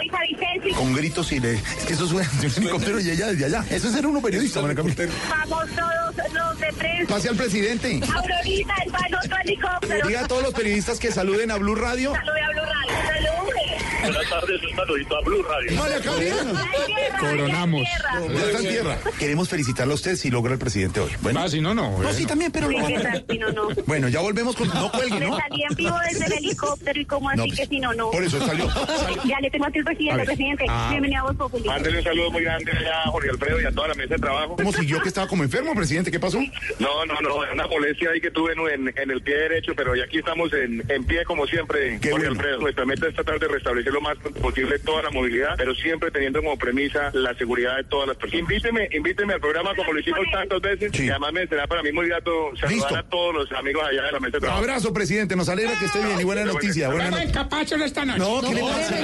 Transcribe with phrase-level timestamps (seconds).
[0.00, 0.76] Villavicencio.
[0.76, 1.54] Con gritos y le...
[1.54, 3.64] Es que eso es un, helicóptero y ella desde allá.
[3.70, 5.08] Eso es ser uno periodista, María Camila.
[5.28, 7.14] Vamos todos los de prensa.
[7.14, 8.00] Pase al presidente.
[8.02, 8.74] Aurorita,
[9.06, 10.08] el otro helicóptero.
[10.08, 12.14] Diga a todos los periodistas que saluden a Blue Radio.
[12.14, 12.69] Salude a Blue.
[14.02, 15.72] Buenas tardes, un saludito a Blue Radio.
[15.76, 16.00] María
[17.18, 17.82] Coronamos.
[17.82, 18.98] Ya está en tierra.
[19.18, 21.10] Queremos felicitarlo a usted si logra el presidente hoy.
[21.20, 21.98] Bueno, Ah, si no, no.
[21.98, 22.68] no, sí, también, pero...
[23.86, 24.68] Bueno, ya volvemos con...
[24.68, 25.36] No cuelgue, ¿no?
[25.38, 28.10] salí en vivo desde el helicóptero y como No, así pues, que si no, no.
[28.10, 28.68] Por eso salió.
[28.70, 29.22] salió.
[29.30, 30.64] Ya le tengo aquí el A presidente, presidente.
[30.68, 30.88] Ah.
[30.90, 31.64] Bienvenido a Voz Populi.
[31.68, 34.56] Mándele un saludo muy grande a Jorge Alfredo y a toda la mesa de trabajo.
[34.56, 36.10] ¿Cómo siguió que estaba como enfermo, presidente?
[36.10, 36.40] ¿Qué pasó?
[36.78, 40.04] No, no, no, una molestia ahí que tuve en, en el pie derecho, pero ya
[40.04, 42.40] aquí estamos en, en pie como siempre, Qué Jorge bueno.
[42.40, 42.58] Alfredo.
[42.60, 46.10] Nuestra meta es tratar de restablecer lo más pronto posible toda la movilidad, pero siempre
[46.10, 48.40] teniendo como premisa la seguridad de todas las personas.
[48.42, 51.06] Invíteme, invíteme al programa como lo hicimos tantas veces, Sí.
[51.06, 52.96] y además me será para mí muy grato saludar Listo.
[52.96, 54.60] a todos los amigos allá de la mesa de trabajo.
[54.62, 55.36] Abrazo, presidente.
[55.36, 56.88] Nos alegra que esté bien y buena noticia.
[56.88, 58.18] Buena no- el capacho de esta noche.
[58.18, 58.96] No, ¿qué le pasa?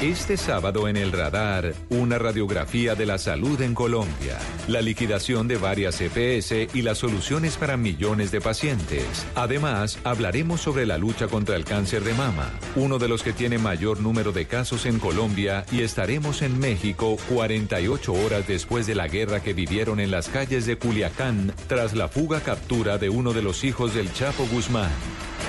[0.00, 5.58] Este sábado en el radar, una radiografía de la salud en Colombia, la liquidación de
[5.58, 9.26] varias EPS y las soluciones para millones de pacientes.
[9.34, 13.58] Además, hablaremos sobre la lucha contra el cáncer de mama, uno de los que tiene
[13.58, 19.06] mayor número de casos en Colombia, y estaremos en México 48 horas después de la
[19.06, 23.42] guerra que vivieron en las calles de Culiacán tras la fuga captura de uno de
[23.42, 24.90] los hijos del Chapo Guzmán.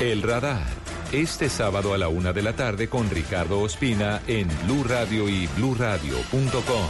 [0.01, 0.80] El radar.
[1.11, 5.45] Este sábado a la una de la tarde con Ricardo Ospina en Blue Radio y
[5.57, 6.85] BlueRadio.com.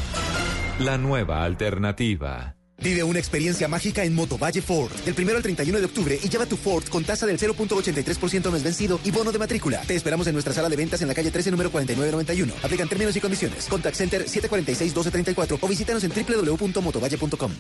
[0.78, 2.56] La nueva alternativa.
[2.78, 4.92] Vive una experiencia mágica en Motovalle Ford.
[5.06, 8.64] Del 1 al 31 de octubre y lleva tu Ford con tasa del 0.83% mes
[8.64, 9.82] vencido y bono de matrícula.
[9.88, 12.54] Te esperamos en nuestra sala de ventas en la calle 13, número 4991.
[12.64, 13.66] Aplican términos y condiciones.
[13.68, 17.52] Contact Center 746-1234 o visítanos en www.motovalle.com.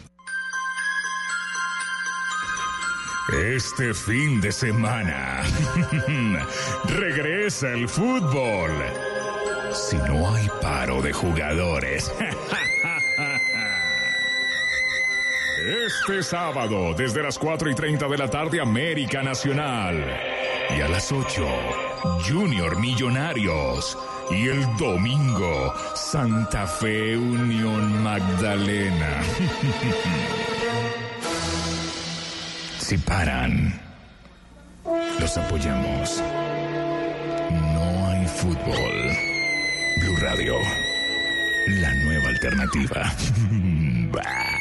[3.34, 5.42] Este fin de semana
[6.84, 8.72] regresa el fútbol.
[9.74, 12.12] Si no hay paro de jugadores.
[15.62, 20.03] Este sábado, desde las 4 y 30 de la tarde, América Nacional.
[20.75, 21.46] Y a las 8,
[22.28, 23.96] Junior Millonarios.
[24.31, 29.22] Y el domingo, Santa Fe Unión Magdalena.
[32.91, 33.74] Si paran,
[35.18, 36.22] los apoyamos.
[37.74, 39.18] No hay fútbol.
[40.02, 40.57] Blue Radio,
[41.68, 43.13] la nueva alternativa.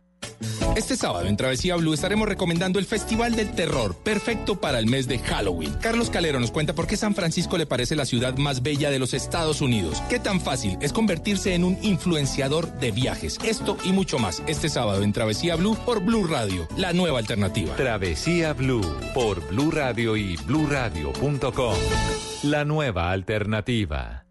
[0.75, 5.07] Este sábado en Travesía Blue estaremos recomendando el Festival del Terror, perfecto para el mes
[5.07, 5.73] de Halloween.
[5.81, 8.99] Carlos Calero nos cuenta por qué San Francisco le parece la ciudad más bella de
[8.99, 10.01] los Estados Unidos.
[10.09, 13.37] Qué tan fácil es convertirse en un influenciador de viajes.
[13.43, 17.75] Esto y mucho más este sábado en Travesía Blue por Blue Radio, la nueva alternativa.
[17.75, 18.81] Travesía Blue
[19.13, 21.75] por Blue Radio y bluradio.com.
[22.43, 24.25] La nueva alternativa.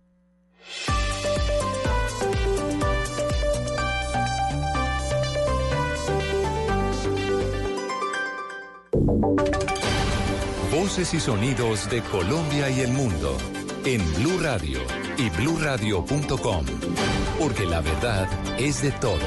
[10.72, 13.36] Voces y sonidos de Colombia y el mundo
[13.84, 14.80] en Blue Radio
[15.18, 16.65] y bluradio.com,
[17.39, 18.28] porque la verdad
[18.59, 19.21] es de todos.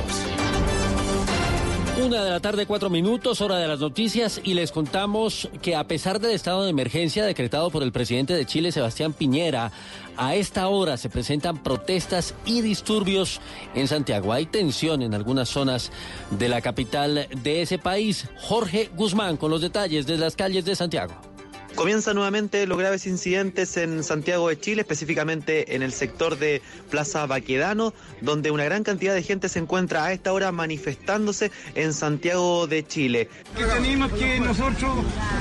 [2.01, 5.83] Una de la tarde, cuatro minutos, hora de las noticias, y les contamos que a
[5.83, 9.71] pesar del estado de emergencia decretado por el presidente de Chile, Sebastián Piñera,
[10.18, 13.42] a esta hora se presentan protestas y disturbios
[13.75, 14.33] en Santiago.
[14.33, 15.92] Hay tensión en algunas zonas
[16.31, 18.27] de la capital de ese país.
[18.38, 21.32] Jorge Guzmán con los detalles de las calles de Santiago.
[21.75, 26.61] Comienzan nuevamente los graves incidentes en Santiago de Chile, específicamente en el sector de
[26.91, 31.93] Plaza Baquedano, donde una gran cantidad de gente se encuentra a esta hora manifestándose en
[31.93, 33.27] Santiago de Chile.
[33.57, 34.91] Que tenemos que nosotros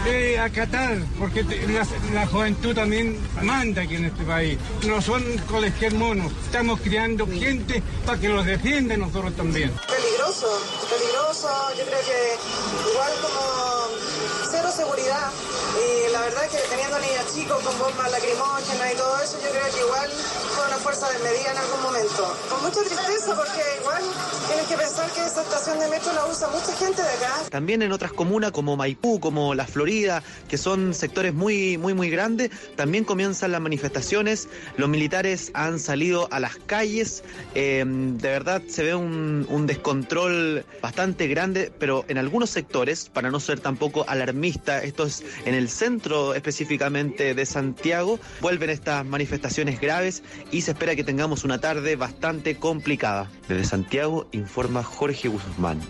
[0.06, 4.58] eh, acatar, porque te- la, la juventud también manda aquí en este país.
[4.86, 9.70] No son cualquier mono, estamos criando gente para que los defienda nosotros también.
[9.86, 10.46] Peligroso,
[10.88, 15.30] peligroso, yo creo que igual como cero seguridad
[15.72, 19.72] y la verdad que teniendo niños chicos con bombas lacrimógenas y todo eso, yo creo
[19.72, 22.36] que igual fue una fuerza desmedida en algún momento.
[22.50, 24.02] Con mucha tristeza porque igual
[24.46, 27.34] tienen que pensar que esa estación de metro la usa mucha gente de acá.
[27.50, 32.10] También en otras comunas como Maipú, como La Florida, que son sectores muy, muy, muy
[32.10, 34.48] grandes, también comienzan las manifestaciones.
[34.76, 37.24] Los militares han salido a las calles.
[37.54, 43.30] Eh, de verdad se ve un, un descontrol bastante grande, pero en algunos sectores, para
[43.30, 49.80] no ser tampoco alarmista, esto es en el centro específicamente de Santiago, vuelven estas manifestaciones
[49.80, 53.30] graves y se espera que tengamos una tarde bastante complicada.
[53.48, 55.80] Desde Santiago informa Jorge Guzmán.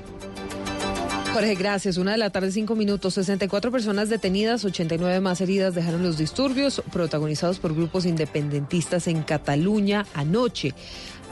[1.32, 1.96] Jorge, gracias.
[1.96, 3.14] Una de la tarde, cinco minutos.
[3.14, 10.04] 64 personas detenidas, 89 más heridas dejaron los disturbios protagonizados por grupos independentistas en Cataluña
[10.12, 10.74] anoche.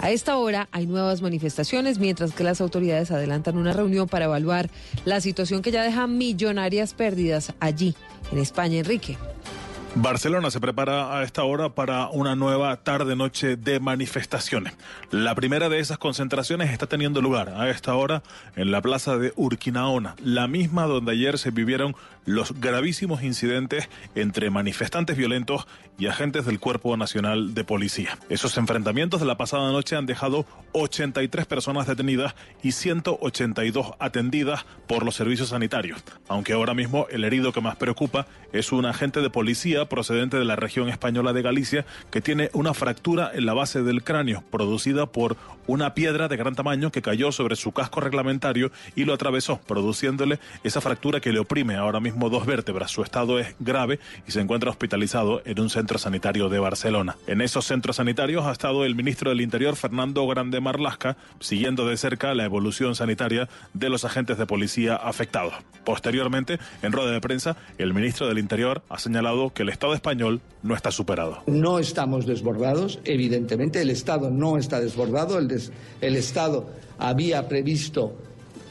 [0.02, 4.70] A esta hora hay nuevas manifestaciones, mientras que las autoridades adelantan una reunión para evaluar
[5.04, 7.94] la situación que ya deja millonarias pérdidas allí,
[8.32, 9.18] en España, Enrique.
[9.96, 14.74] Barcelona se prepara a esta hora para una nueva tarde-noche de manifestaciones.
[15.10, 18.22] La primera de esas concentraciones está teniendo lugar a esta hora
[18.54, 24.50] en la plaza de Urquinaona, la misma donde ayer se vivieron los gravísimos incidentes entre
[24.50, 25.66] manifestantes violentos
[25.98, 28.16] y agentes del Cuerpo Nacional de Policía.
[28.28, 35.04] Esos enfrentamientos de la pasada noche han dejado 83 personas detenidas y 182 atendidas por
[35.04, 39.30] los servicios sanitarios, aunque ahora mismo el herido que más preocupa es un agente de
[39.30, 43.82] policía procedente de la región española de Galicia que tiene una fractura en la base
[43.82, 45.36] del cráneo producida por
[45.66, 50.40] una piedra de gran tamaño que cayó sobre su casco reglamentario y lo atravesó, produciéndole
[50.64, 52.90] esa fractura que le oprime ahora mismo dos vértebras.
[52.90, 57.16] Su estado es grave y se encuentra hospitalizado en un centro sanitario de Barcelona.
[57.26, 61.96] En esos centros sanitarios ha estado el ministro del Interior, Fernando Grande Marlasca, siguiendo de
[61.96, 65.54] cerca la evolución sanitaria de los agentes de policía afectados.
[65.84, 70.40] Posteriormente, en rueda de prensa, el ministro del Interior ha señalado que el Estado español
[70.62, 71.38] no está superado.
[71.46, 75.48] No estamos desbordados, evidentemente el Estado no está desbordado, el,
[76.00, 76.66] el Estado
[76.98, 78.16] había previsto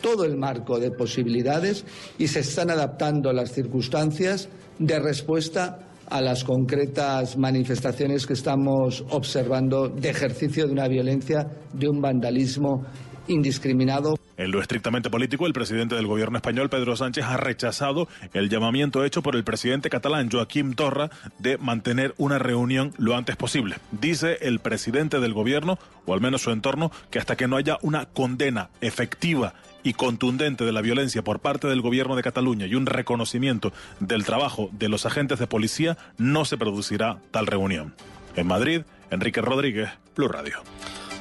[0.02, 1.86] todo el marco de posibilidades
[2.18, 5.80] y se están adaptando las circunstancias de respuesta
[6.10, 12.84] a las concretas manifestaciones que estamos observando de ejercicio de una violencia, de un vandalismo
[13.28, 14.16] indiscriminado.
[14.40, 19.04] En lo estrictamente político, el presidente del gobierno español, Pedro Sánchez, ha rechazado el llamamiento
[19.04, 21.10] hecho por el presidente catalán, Joaquim Torra,
[21.40, 23.80] de mantener una reunión lo antes posible.
[23.92, 27.80] Dice el presidente del gobierno, o al menos su entorno, que hasta que no haya
[27.82, 32.76] una condena efectiva y contundente de la violencia por parte del gobierno de Cataluña y
[32.76, 37.94] un reconocimiento del trabajo de los agentes de policía, no se producirá tal reunión.
[38.38, 40.64] En Madrid, Enrique Rodríguez, Plus Radio.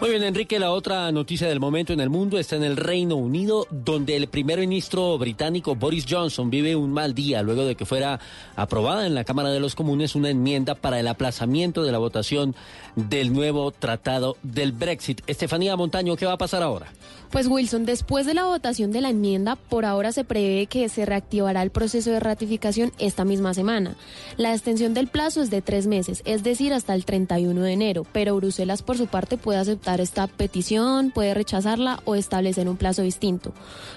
[0.01, 3.17] Muy bien, Enrique, la otra noticia del momento en el mundo está en el Reino
[3.17, 7.85] Unido, donde el primer ministro británico Boris Johnson vive un mal día luego de que
[7.85, 8.21] fuera
[8.55, 12.55] aprobada en la Cámara de los Comunes una enmienda para el aplazamiento de la votación
[12.95, 15.21] del nuevo tratado del Brexit.
[15.27, 16.93] Estefanía Montaño, ¿qué va a pasar ahora?
[17.31, 21.07] Pues Wilson, después de la votación de la enmienda, por ahora se prevé que se
[21.07, 23.97] reactivará el proceso de ratificación esta misma semana.
[24.37, 28.07] La extensión del plazo es de tres meses, es decir, hasta el 31 de enero,
[28.13, 33.03] pero Bruselas por su parte puede aceptar esta petición, puede rechazarla o establecer un plazo
[33.03, 33.53] distinto.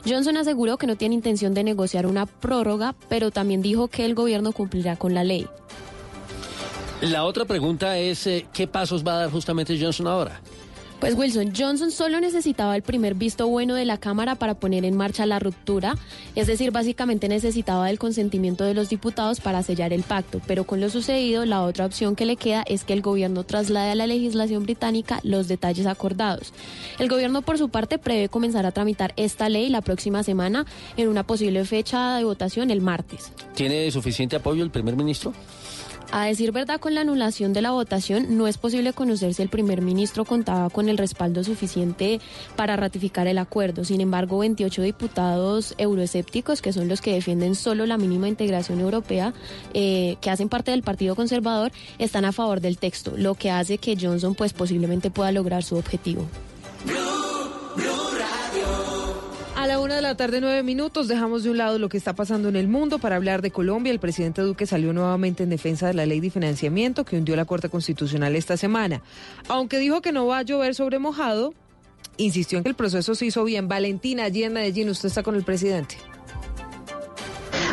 [0.07, 4.15] Johnson aseguró que no tiene intención de negociar una prórroga, pero también dijo que el
[4.15, 5.47] gobierno cumplirá con la ley.
[7.01, 10.39] La otra pregunta es, eh, ¿qué pasos va a dar justamente Johnson ahora?
[11.01, 14.95] Pues Wilson, Johnson solo necesitaba el primer visto bueno de la Cámara para poner en
[14.95, 15.95] marcha la ruptura,
[16.35, 20.79] es decir, básicamente necesitaba el consentimiento de los diputados para sellar el pacto, pero con
[20.79, 24.05] lo sucedido, la otra opción que le queda es que el gobierno traslade a la
[24.05, 26.53] legislación británica los detalles acordados.
[26.99, 30.67] El gobierno, por su parte, prevé comenzar a tramitar esta ley la próxima semana
[30.97, 33.31] en una posible fecha de votación el martes.
[33.55, 35.33] ¿Tiene suficiente apoyo el primer ministro?
[36.13, 39.47] A decir verdad, con la anulación de la votación no es posible conocer si el
[39.47, 42.19] primer ministro contaba con el respaldo suficiente
[42.57, 43.85] para ratificar el acuerdo.
[43.85, 49.33] Sin embargo, 28 diputados euroescépticos, que son los que defienden solo la mínima integración europea,
[49.73, 53.77] eh, que hacen parte del Partido Conservador, están a favor del texto, lo que hace
[53.77, 56.27] que Johnson pues posiblemente pueda lograr su objetivo.
[59.61, 62.15] A la una de la tarde, nueve minutos, dejamos de un lado lo que está
[62.15, 63.91] pasando en el mundo para hablar de Colombia.
[63.93, 67.45] El presidente Duque salió nuevamente en defensa de la ley de financiamiento que hundió la
[67.45, 69.03] Corte Constitucional esta semana.
[69.49, 71.53] Aunque dijo que no va a llover sobre mojado,
[72.17, 73.67] insistió en que el proceso se hizo bien.
[73.67, 75.95] Valentina, allí en Medellín, usted está con el presidente.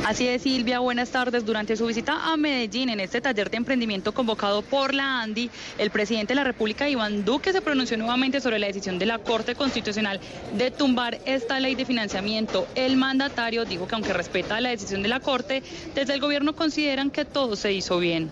[0.06, 1.44] Así es, Silvia, buenas tardes.
[1.44, 5.90] Durante su visita a Medellín, en este taller de emprendimiento convocado por la ANDI, el
[5.90, 9.54] presidente de la República, Iván Duque, se pronunció nuevamente sobre la decisión de la Corte
[9.54, 10.20] Constitucional
[10.56, 12.66] de tumbar esta ley de financiamiento.
[12.74, 15.62] El mandatario dijo que aunque respeta la decisión de la Corte,
[15.94, 18.30] desde el gobierno consideran que todo se hizo bien.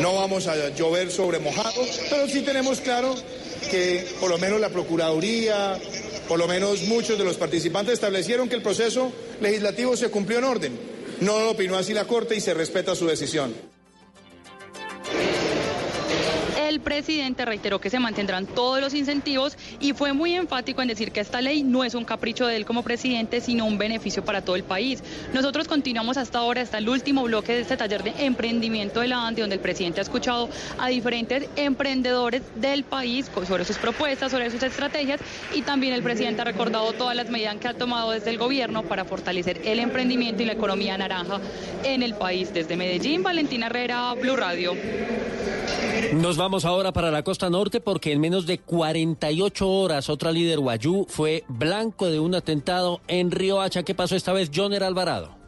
[0.00, 3.14] No vamos a llover sobre mojado, pero sí tenemos claro
[3.70, 5.78] que por lo menos la Procuraduría,
[6.28, 10.44] por lo menos muchos de los participantes establecieron que el proceso legislativo se cumplió en
[10.44, 10.78] orden.
[11.20, 13.69] No lo opinó así la Corte y se respeta su decisión.
[16.70, 21.10] El presidente reiteró que se mantendrán todos los incentivos y fue muy enfático en decir
[21.10, 24.42] que esta ley no es un capricho de él como presidente, sino un beneficio para
[24.42, 25.02] todo el país.
[25.34, 29.26] Nosotros continuamos hasta ahora, hasta el último bloque de este taller de emprendimiento de la
[29.26, 30.48] ANDI, donde el presidente ha escuchado
[30.78, 35.20] a diferentes emprendedores del país sobre sus propuestas, sobre sus estrategias
[35.52, 38.84] y también el presidente ha recordado todas las medidas que ha tomado desde el gobierno
[38.84, 41.40] para fortalecer el emprendimiento y la economía naranja
[41.82, 42.54] en el país.
[42.54, 44.76] Desde Medellín, Valentina Herrera, Blue Radio.
[46.12, 50.58] Nos vamos ahora para la costa norte porque en menos de 48 horas otra líder
[50.58, 53.82] guayú fue blanco de un atentado en Río Hacha.
[53.82, 55.40] ¿Qué pasó esta vez, Joner Alvarado?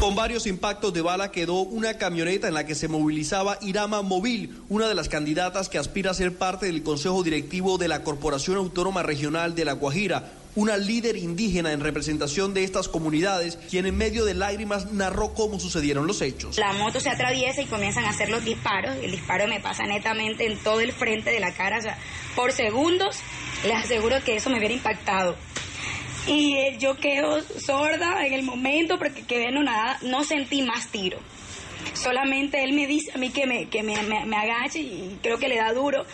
[0.00, 4.56] Con varios impactos de bala quedó una camioneta en la que se movilizaba Irama Móvil,
[4.70, 8.56] una de las candidatas que aspira a ser parte del Consejo Directivo de la Corporación
[8.56, 13.96] Autónoma Regional de La Guajira una líder indígena en representación de estas comunidades, quien en
[13.96, 16.58] medio de lágrimas narró cómo sucedieron los hechos.
[16.58, 18.96] La moto se atraviesa y comienzan a hacer los disparos.
[19.02, 21.78] El disparo me pasa netamente en todo el frente de la cara.
[21.78, 23.16] O por segundos,
[23.64, 25.36] les aseguro que eso me hubiera impactado.
[26.26, 31.18] Y eh, yo quedo sorda en el momento porque quedé nada, no sentí más tiro.
[31.94, 35.48] Solamente él me dice a mí que me, que me, me agache y creo que
[35.48, 36.04] le da duro.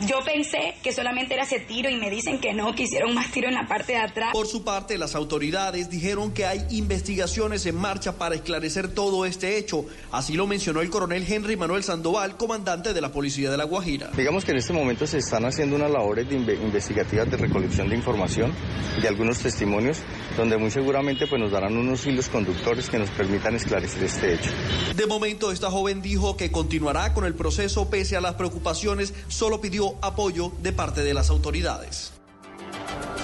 [0.00, 3.30] Yo pensé que solamente era ese tiro y me dicen que no, que hicieron más
[3.30, 4.30] tiro en la parte de atrás.
[4.32, 9.56] Por su parte, las autoridades dijeron que hay investigaciones en marcha para esclarecer todo este
[9.56, 9.86] hecho.
[10.10, 14.10] Así lo mencionó el coronel Henry Manuel Sandoval, comandante de la Policía de La Guajira.
[14.16, 17.94] Digamos que en este momento se están haciendo unas labores de investigativas de recolección de
[17.94, 18.52] información,
[19.00, 19.98] de algunos testimonios,
[20.36, 24.50] donde muy seguramente pues, nos darán unos hilos conductores que nos permitan esclarecer este hecho.
[24.96, 29.60] De momento, esta joven dijo que continuará con el proceso pese a las preocupaciones, solo
[29.60, 32.12] pidió apoyo de parte de las autoridades.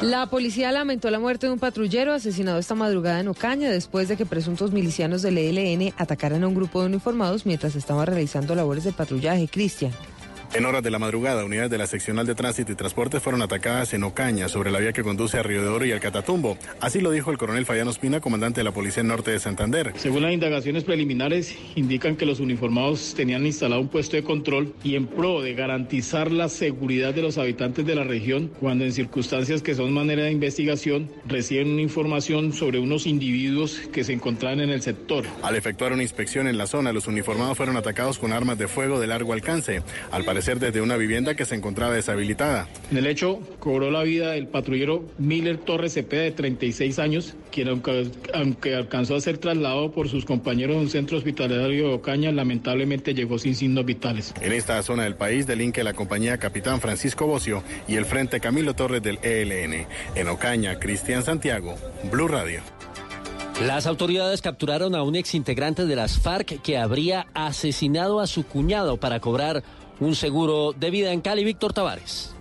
[0.02, 4.17] La policía lamentó la muerte de un patrullero asesinado esta madrugada en Ocaña después de
[4.17, 8.85] que presuntos milicianos del ELN atacaran a un grupo de uniformados mientras estaban realizando labores
[8.85, 9.47] de patrullaje.
[9.47, 9.93] Cristian.
[10.52, 13.95] En horas de la madrugada, unidades de la seccional de tránsito y transporte fueron atacadas
[13.95, 16.59] en Ocaña, sobre la vía que conduce a Río de Oro y al Catatumbo.
[16.80, 19.92] Así lo dijo el coronel Fayano Espina, comandante de la Policía Norte de Santander.
[19.95, 24.97] Según las indagaciones preliminares, indican que los uniformados tenían instalado un puesto de control y
[24.97, 29.62] en pro de garantizar la seguridad de los habitantes de la región, cuando en circunstancias
[29.62, 34.71] que son manera de investigación reciben una información sobre unos individuos que se encontraban en
[34.71, 35.25] el sector.
[35.45, 38.99] Al efectuar una inspección en la zona, los uniformados fueron atacados con armas de fuego
[38.99, 39.85] de largo alcance.
[40.11, 42.68] Al parecer, desde una vivienda que se encontraba deshabilitada.
[42.90, 47.68] En el hecho, cobró la vida el patrullero Miller Torres Cepeda, de 36 años, quien
[47.68, 52.32] aunque, aunque, alcanzó a ser trasladado por sus compañeros a un centro hospitalario de Ocaña,
[52.32, 54.35] lamentablemente llegó sin signos vitales.
[54.40, 58.75] En esta zona del país delinque la compañía Capitán Francisco Bocio y el Frente Camilo
[58.75, 59.87] Torres del ELN.
[60.14, 61.76] En Ocaña, Cristian Santiago,
[62.11, 62.61] Blue Radio.
[63.61, 68.97] Las autoridades capturaron a un exintegrante de las FARC que habría asesinado a su cuñado
[68.97, 69.62] para cobrar
[70.00, 72.35] un seguro de vida en Cali, Víctor Tavares.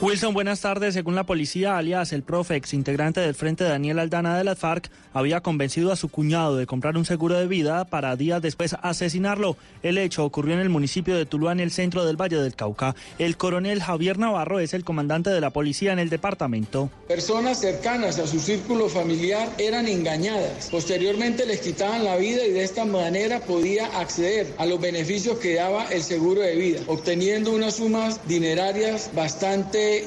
[0.00, 0.94] Wilson, buenas tardes.
[0.94, 4.90] Según la policía, alias el profe, ex integrante del Frente Daniel Aldana de las FARC,
[5.12, 9.56] había convencido a su cuñado de comprar un seguro de vida para días después asesinarlo.
[9.82, 12.94] El hecho ocurrió en el municipio de Tuluá, en el centro del Valle del Cauca.
[13.18, 16.90] El coronel Javier Navarro es el comandante de la policía en el departamento.
[17.08, 20.68] Personas cercanas a su círculo familiar eran engañadas.
[20.70, 25.54] Posteriormente les quitaban la vida y de esta manera podía acceder a los beneficios que
[25.54, 29.57] daba el seguro de vida, obteniendo unas sumas dinerarias bastante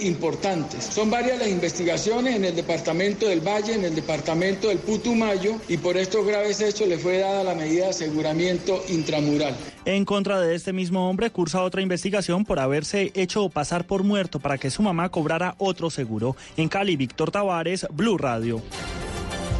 [0.01, 0.85] importantes.
[0.85, 5.77] Son varias las investigaciones en el departamento del Valle, en el departamento del Putumayo y
[5.77, 9.55] por estos graves hechos le fue dada la medida de aseguramiento intramural.
[9.85, 14.39] En contra de este mismo hombre cursa otra investigación por haberse hecho pasar por muerto
[14.39, 16.35] para que su mamá cobrara otro seguro.
[16.55, 18.61] En Cali, Víctor Tavares, Blue Radio.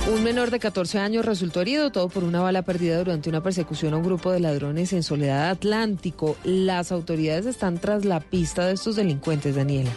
[0.09, 3.93] Un menor de 14 años resultó herido, todo por una bala perdida durante una persecución
[3.93, 6.35] a un grupo de ladrones en Soledad Atlántico.
[6.43, 9.91] Las autoridades están tras la pista de estos delincuentes, Daniela.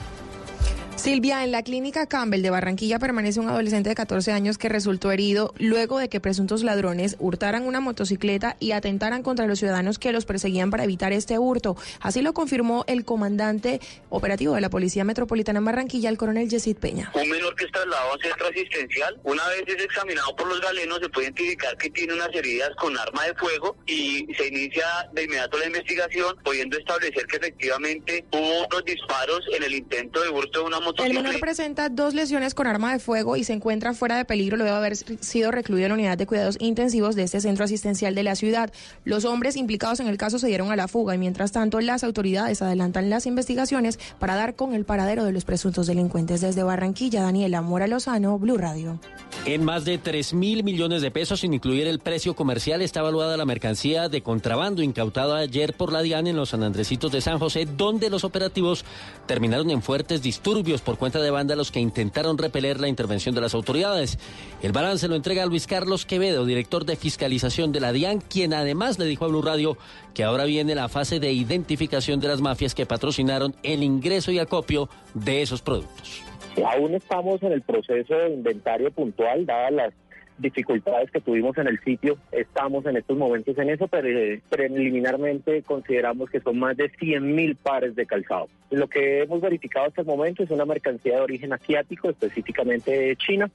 [1.05, 5.13] Silvia, en la clínica Campbell de Barranquilla permanece un adolescente de 14 años que resultó
[5.13, 10.13] herido luego de que presuntos ladrones hurtaran una motocicleta y atentaran contra los ciudadanos que
[10.13, 11.77] los perseguían para evitar este hurto.
[12.01, 16.79] Así lo confirmó el comandante operativo de la Policía Metropolitana en Barranquilla, el coronel Yesid
[16.79, 17.13] Peña.
[17.13, 21.01] Un menor que es trasladado a centro asistencial, una vez es examinado por los galenos,
[21.01, 25.25] se puede identificar que tiene unas heridas con arma de fuego y se inicia de
[25.25, 30.61] inmediato la investigación, pudiendo establecer que efectivamente hubo unos disparos en el intento de hurto
[30.61, 34.17] de una el menor presenta dos lesiones con arma de fuego y se encuentra fuera
[34.17, 37.41] de peligro luego de haber sido recluido en la unidad de cuidados intensivos de este
[37.41, 38.73] centro asistencial de la ciudad.
[39.05, 42.05] Los hombres implicados en el caso se dieron a la fuga y mientras tanto las
[42.05, 46.41] autoridades adelantan las investigaciones para dar con el paradero de los presuntos delincuentes.
[46.41, 49.01] Desde Barranquilla, Daniela Mora Lozano, Blue Radio.
[49.47, 53.37] En más de 3 mil millones de pesos, sin incluir el precio comercial, está evaluada
[53.37, 57.39] la mercancía de contrabando incautada ayer por la DIAN en los San Andresitos de San
[57.39, 58.85] José, donde los operativos
[59.27, 63.55] terminaron en fuertes disturbios por cuenta de vándalos que intentaron repeler la intervención de las
[63.55, 64.19] autoridades.
[64.63, 68.99] El balance lo entrega Luis Carlos Quevedo, director de fiscalización de la DIAN, quien además
[68.99, 69.77] le dijo a Blue Radio
[70.15, 74.39] que ahora viene la fase de identificación de las mafias que patrocinaron el ingreso y
[74.39, 76.23] acopio de esos productos.
[76.65, 79.93] Aún estamos en el proceso de inventario puntual, dadas las
[80.39, 82.19] dificultades que tuvimos en el sitio.
[82.33, 87.35] Estamos en estos momentos en eso, pero eh, preliminarmente consideramos que son más de 100
[87.35, 88.49] mil pares de calzado.
[88.71, 93.17] Lo que hemos verificado hasta el momento es una mercancía de origen asiático, específicamente de
[93.17, 93.51] China.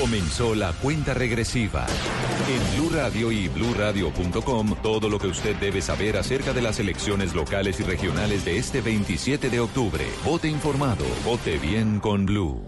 [0.00, 1.86] Comenzó la cuenta regresiva.
[2.48, 7.34] En Blue Radio y BlueRadio.com, todo lo que usted debe saber acerca de las elecciones
[7.34, 10.04] locales y regionales de este 27 de octubre.
[10.24, 12.62] Vote informado, vote bien con Blue.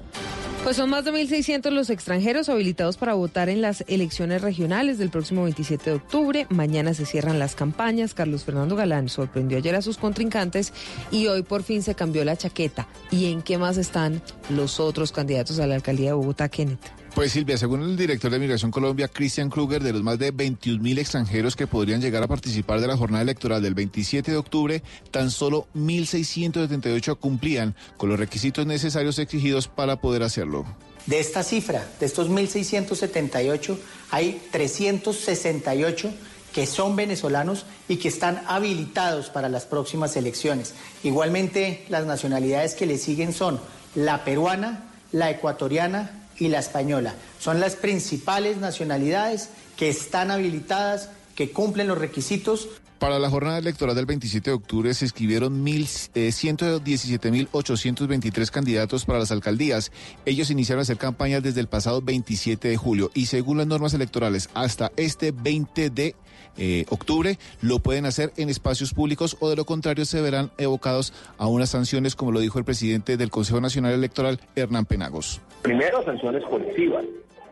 [0.65, 5.09] Pues son más de 1.600 los extranjeros habilitados para votar en las elecciones regionales del
[5.09, 6.47] próximo 27 de octubre.
[6.50, 8.12] Mañana se cierran las campañas.
[8.12, 10.75] Carlos Fernando Galán sorprendió ayer a sus contrincantes
[11.11, 12.87] y hoy por fin se cambió la chaqueta.
[13.11, 17.08] ¿Y en qué más están los otros candidatos a la alcaldía de Bogotá, Kenneth?
[17.15, 20.81] Pues Silvia, según el director de Migración Colombia, Christian Kruger, de los más de 21
[20.83, 24.83] mil extranjeros que podrían llegar a participar de la jornada electoral del 27 de octubre,
[25.11, 30.65] tan solo 1.678 cumplían con los requisitos necesarios exigidos para poder hacerlo.
[31.07, 33.77] De esta cifra, de estos 1.678,
[34.11, 36.12] hay 368
[36.53, 40.75] que son venezolanos y que están habilitados para las próximas elecciones.
[41.03, 43.61] Igualmente, las nacionalidades que le siguen son
[43.94, 47.14] la peruana, la ecuatoriana, y la española.
[47.38, 52.68] Son las principales nacionalidades que están habilitadas, que cumplen los requisitos.
[52.98, 59.31] Para la jornada electoral del 27 de octubre se escribieron 117.823 eh, candidatos para las
[59.31, 59.92] alcaldías.
[60.24, 63.94] Ellos iniciaron a hacer campañas desde el pasado 27 de julio y según las normas
[63.94, 66.16] electorales hasta este 20 de
[66.59, 71.12] eh, octubre lo pueden hacer en espacios públicos o de lo contrario se verán evocados
[71.38, 75.40] a unas sanciones como lo dijo el presidente del Consejo Nacional Electoral, Hernán Penagos.
[75.62, 77.05] Primero, sanciones policivas,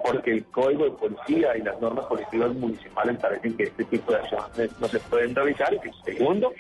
[0.03, 4.19] porque el código de policía y las normas policivas municipales parecen que este tipo de
[4.19, 5.73] acciones no se pueden realizar.
[5.75, 6.53] Y segundo,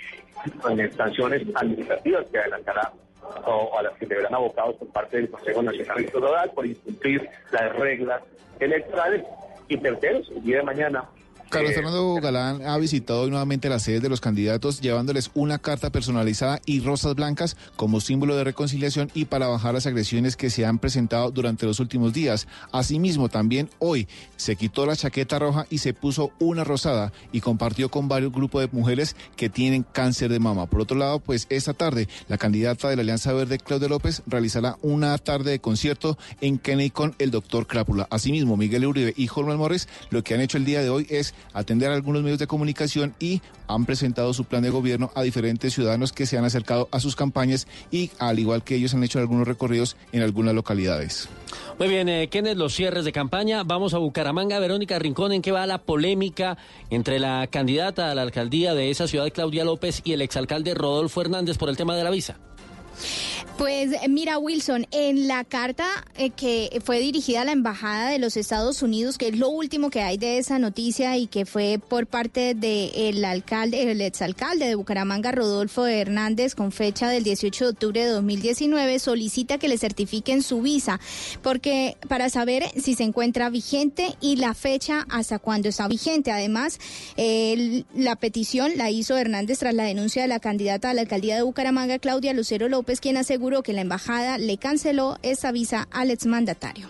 [0.97, 2.93] sanciones administrativas que adelantará
[3.45, 7.75] o a las que deberán abocados por parte del Consejo Nacional Electoral por incumplir las
[7.77, 8.23] reglas
[8.61, 9.25] electorales.
[9.69, 11.05] Y tercero, el día de mañana
[11.49, 15.91] Carlos Fernando Galán ha visitado hoy nuevamente las sedes de los candidatos llevándoles una carta
[15.91, 20.67] personalizada y rosas blancas como símbolo de reconciliación y para bajar las agresiones que se
[20.67, 22.49] han presentado durante los últimos días.
[22.73, 27.91] Asimismo, también hoy se quitó la chaqueta roja y se puso una rosada y compartió
[27.91, 30.67] con varios grupos de mujeres que tienen cáncer de mama.
[30.67, 34.79] Por otro lado, pues esta tarde la candidata de la Alianza Verde, Claudia López, realizará
[34.83, 38.09] una tarde de concierto en Kennedy con el doctor Crápula.
[38.11, 41.36] Asimismo, Miguel Uribe y Holman Morris lo que han hecho el día de hoy es
[41.53, 45.75] atender a algunos medios de comunicación y han presentado su plan de gobierno a diferentes
[45.75, 49.19] ciudadanos que se han acercado a sus campañas y al igual que ellos han hecho
[49.19, 51.29] algunos recorridos en algunas localidades.
[51.79, 53.63] Muy bien, eh, Kenneth, los cierres de campaña.
[53.63, 54.59] Vamos a Bucaramanga.
[54.59, 56.57] Verónica Rincón, ¿en qué va la polémica
[56.91, 61.21] entre la candidata a la alcaldía de esa ciudad, Claudia López, y el exalcalde Rodolfo
[61.21, 62.39] Hernández por el tema de la visa?
[63.59, 65.87] Pues mira, Wilson, en la carta
[66.19, 69.89] eh, que fue dirigida a la Embajada de los Estados Unidos, que es lo último
[69.89, 74.75] que hay de esa noticia y que fue por parte del alcalde, el exalcalde de
[74.75, 80.43] Bucaramanga, Rodolfo Hernández, con fecha del 18 de octubre de 2019, solicita que le certifiquen
[80.43, 81.01] su visa,
[81.43, 86.31] porque para saber si se encuentra vigente y la fecha hasta cuándo está vigente.
[86.31, 86.79] Además,
[87.17, 91.43] la petición la hizo Hernández tras la denuncia de la candidata a la alcaldía de
[91.43, 96.89] Bucaramanga, Claudia Lucero López, quien aseguró que la embajada le canceló esa visa al exmandatario.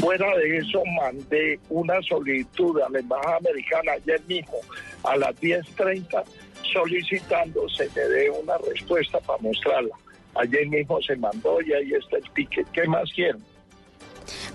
[0.00, 4.58] Fuera de eso, mandé una solicitud a la embajada americana ayer mismo
[5.02, 6.24] a las 10.30
[6.72, 9.94] solicitando se me dé una respuesta para mostrarla.
[10.36, 12.66] Ayer mismo se mandó y ahí está el ticket.
[12.72, 13.42] ¿Qué más quieren?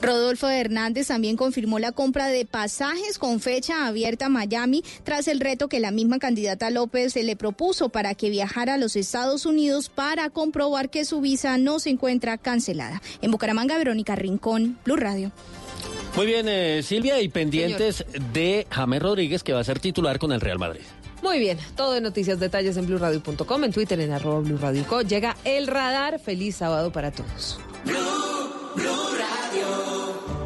[0.02, 5.40] Rodolfo Hernández también confirmó la compra de pasajes con fecha abierta a Miami tras el
[5.40, 9.46] reto que la misma candidata López se le propuso para que viajara a los Estados
[9.46, 13.02] Unidos para comprobar que su visa no se encuentra cancelada.
[13.22, 15.32] En Bucaramanga, Verónica Rincón, Blue Radio.
[16.16, 18.04] Muy bien, eh, Silvia, y pendientes
[18.34, 20.82] de James Rodríguez, que va a ser titular con el Real Madrid.
[21.22, 25.02] Muy bien, todo de noticias, detalles en blurradio.com, en Twitter en arroba blurradioco.
[25.02, 26.20] Llega el radar.
[26.20, 27.60] Feliz sábado para todos.
[29.72, 29.99] Oh.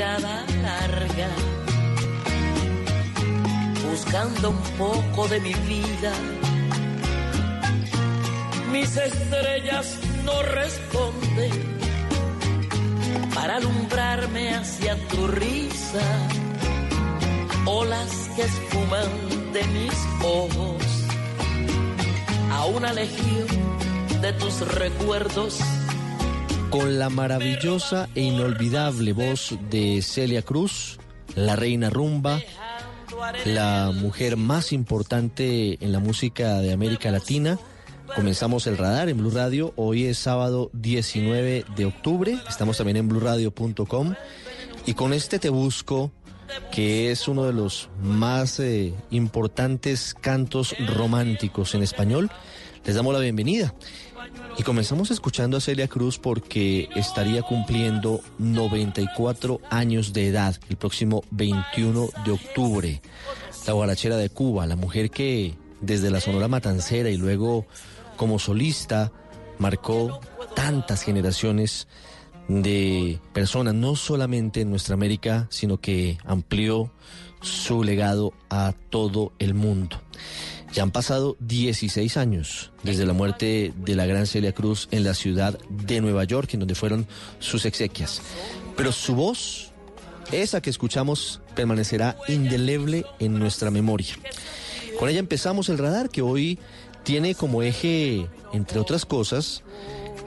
[0.00, 1.28] Larga,
[3.86, 6.12] buscando un poco de mi vida.
[8.72, 11.52] Mis estrellas no responden
[13.34, 16.06] para alumbrarme hacia tu risa,
[17.66, 20.82] olas que esfuman de mis ojos
[22.52, 23.48] a una legión
[24.22, 25.60] de tus recuerdos
[26.70, 30.98] Con la maravillosa e inolvidable voz de Celia Cruz,
[31.34, 32.40] la reina rumba,
[33.44, 37.58] la mujer más importante en la música de América Latina.
[38.14, 39.72] Comenzamos el radar en Blue Radio.
[39.76, 42.38] Hoy es sábado 19 de octubre.
[42.48, 44.14] Estamos también en bluradio.com.
[44.86, 46.12] Y con este Te Busco,
[46.70, 52.30] que es uno de los más eh, importantes cantos románticos en español,
[52.84, 53.74] les damos la bienvenida.
[54.58, 61.22] Y comenzamos escuchando a Celia Cruz porque estaría cumpliendo 94 años de edad el próximo
[61.30, 63.02] 21 de octubre.
[63.66, 67.66] La guarachera de Cuba, la mujer que desde la Sonora Matancera y luego
[68.16, 69.12] como solista
[69.58, 70.20] marcó
[70.54, 71.88] tantas generaciones
[72.48, 76.92] de personas, no solamente en nuestra América, sino que amplió
[77.40, 80.00] su legado a todo el mundo.
[80.72, 85.14] Ya han pasado 16 años desde la muerte de la gran Celia Cruz en la
[85.14, 87.08] ciudad de Nueva York, en donde fueron
[87.40, 88.22] sus exequias.
[88.76, 89.72] Pero su voz,
[90.30, 94.14] esa que escuchamos, permanecerá indeleble en nuestra memoria.
[94.98, 96.58] Con ella empezamos el radar que hoy
[97.02, 99.64] tiene como eje, entre otras cosas,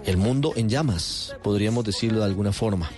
[0.06, 2.92] el mundo en llamas, podríamos decirlo de alguna forma.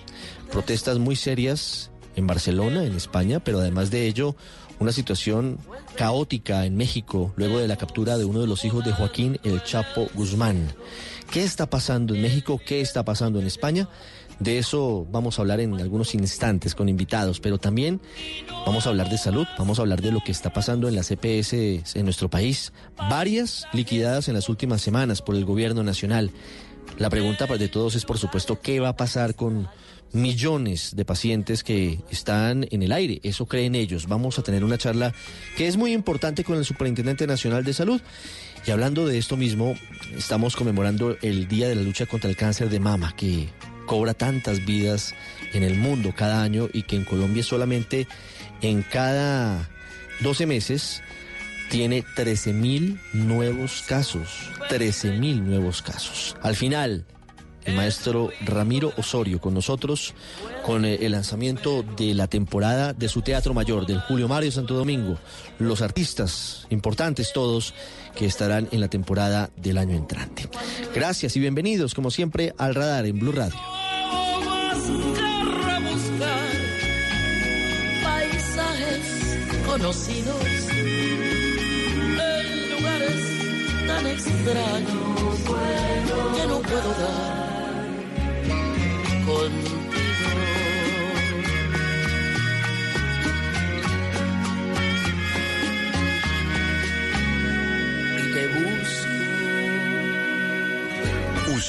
[0.51, 4.35] Protestas muy serias en Barcelona, en España, pero además de ello,
[4.79, 5.57] una situación
[5.95, 9.63] caótica en México luego de la captura de uno de los hijos de Joaquín El
[9.63, 10.73] Chapo Guzmán.
[11.31, 12.59] ¿Qué está pasando en México?
[12.65, 13.89] ¿Qué está pasando en España?
[14.39, 18.01] De eso vamos a hablar en algunos instantes con invitados, pero también
[18.65, 21.09] vamos a hablar de salud, vamos a hablar de lo que está pasando en las
[21.09, 21.53] EPS
[21.95, 22.73] en nuestro país,
[23.09, 26.31] varias liquidadas en las últimas semanas por el gobierno nacional.
[26.97, 29.69] La pregunta de todos es, por supuesto, ¿qué va a pasar con
[30.15, 33.19] millones de pacientes que están en el aire.
[33.23, 34.07] Eso creen ellos.
[34.07, 35.13] Vamos a tener una charla
[35.57, 38.01] que es muy importante con el Superintendente Nacional de Salud.
[38.65, 39.75] Y hablando de esto mismo,
[40.17, 43.49] estamos conmemorando el Día de la Lucha contra el Cáncer de Mama, que
[43.85, 45.13] cobra tantas vidas
[45.53, 48.07] en el mundo cada año y que en Colombia solamente
[48.61, 49.69] en cada
[50.21, 51.03] 12 meses
[51.69, 54.49] tiene 13 mil nuevos casos.
[54.69, 56.35] 13 mil nuevos casos.
[56.41, 57.05] Al final,
[57.65, 60.13] el maestro Ramiro Osorio con nosotros
[60.63, 64.73] con eh, el lanzamiento de la temporada de su Teatro Mayor del Julio Mario Santo
[64.73, 65.17] Domingo.
[65.59, 67.73] Los artistas importantes todos
[68.15, 70.47] que estarán en la temporada del año entrante.
[70.93, 73.59] Gracias y bienvenidos como siempre al radar en Blue Radio.
[79.65, 83.15] conocidos en lugares
[83.87, 85.39] tan extraños
[86.35, 87.44] que no puedo dar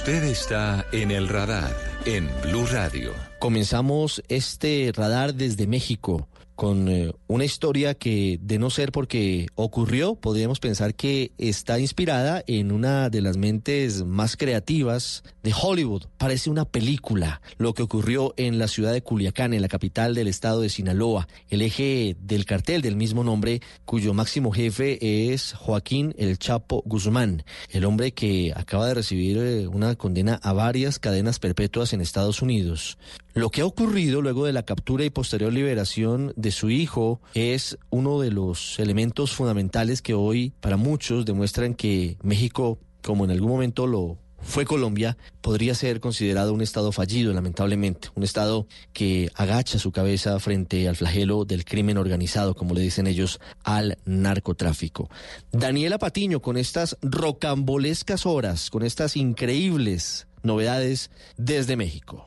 [0.06, 3.12] Usted está en el radar en Blue Radio.
[3.40, 10.14] Comenzamos este radar desde México con eh, una historia que, de no ser porque ocurrió,
[10.14, 16.04] podríamos pensar que está inspirada en una de las mentes más creativas de Hollywood.
[16.18, 20.28] Parece una película, lo que ocurrió en la ciudad de Culiacán, en la capital del
[20.28, 26.14] estado de Sinaloa, el eje del cartel del mismo nombre, cuyo máximo jefe es Joaquín
[26.18, 31.38] El Chapo Guzmán, el hombre que acaba de recibir eh, una condena a varias cadenas
[31.38, 32.98] perpetuas en Estados Unidos.
[33.34, 37.79] Lo que ha ocurrido luego de la captura y posterior liberación de su hijo es
[37.90, 43.50] uno de los elementos fundamentales que hoy para muchos demuestran que México, como en algún
[43.50, 49.79] momento lo fue Colombia, podría ser considerado un Estado fallido, lamentablemente, un Estado que agacha
[49.79, 55.11] su cabeza frente al flagelo del crimen organizado, como le dicen ellos, al narcotráfico.
[55.52, 62.24] Daniela Patiño, con estas rocambolescas horas, con estas increíbles novedades desde México.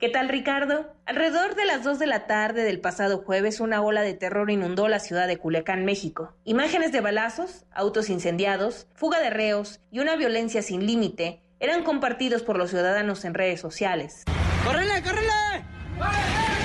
[0.00, 0.92] ¿Qué tal Ricardo?
[1.06, 4.88] Alrededor de las 2 de la tarde del pasado jueves una ola de terror inundó
[4.88, 6.34] la ciudad de Culiacán, México.
[6.44, 12.42] Imágenes de balazos, autos incendiados, fuga de reos y una violencia sin límite eran compartidos
[12.42, 14.24] por los ciudadanos en redes sociales.
[14.64, 16.63] ¡Córrele, córrele!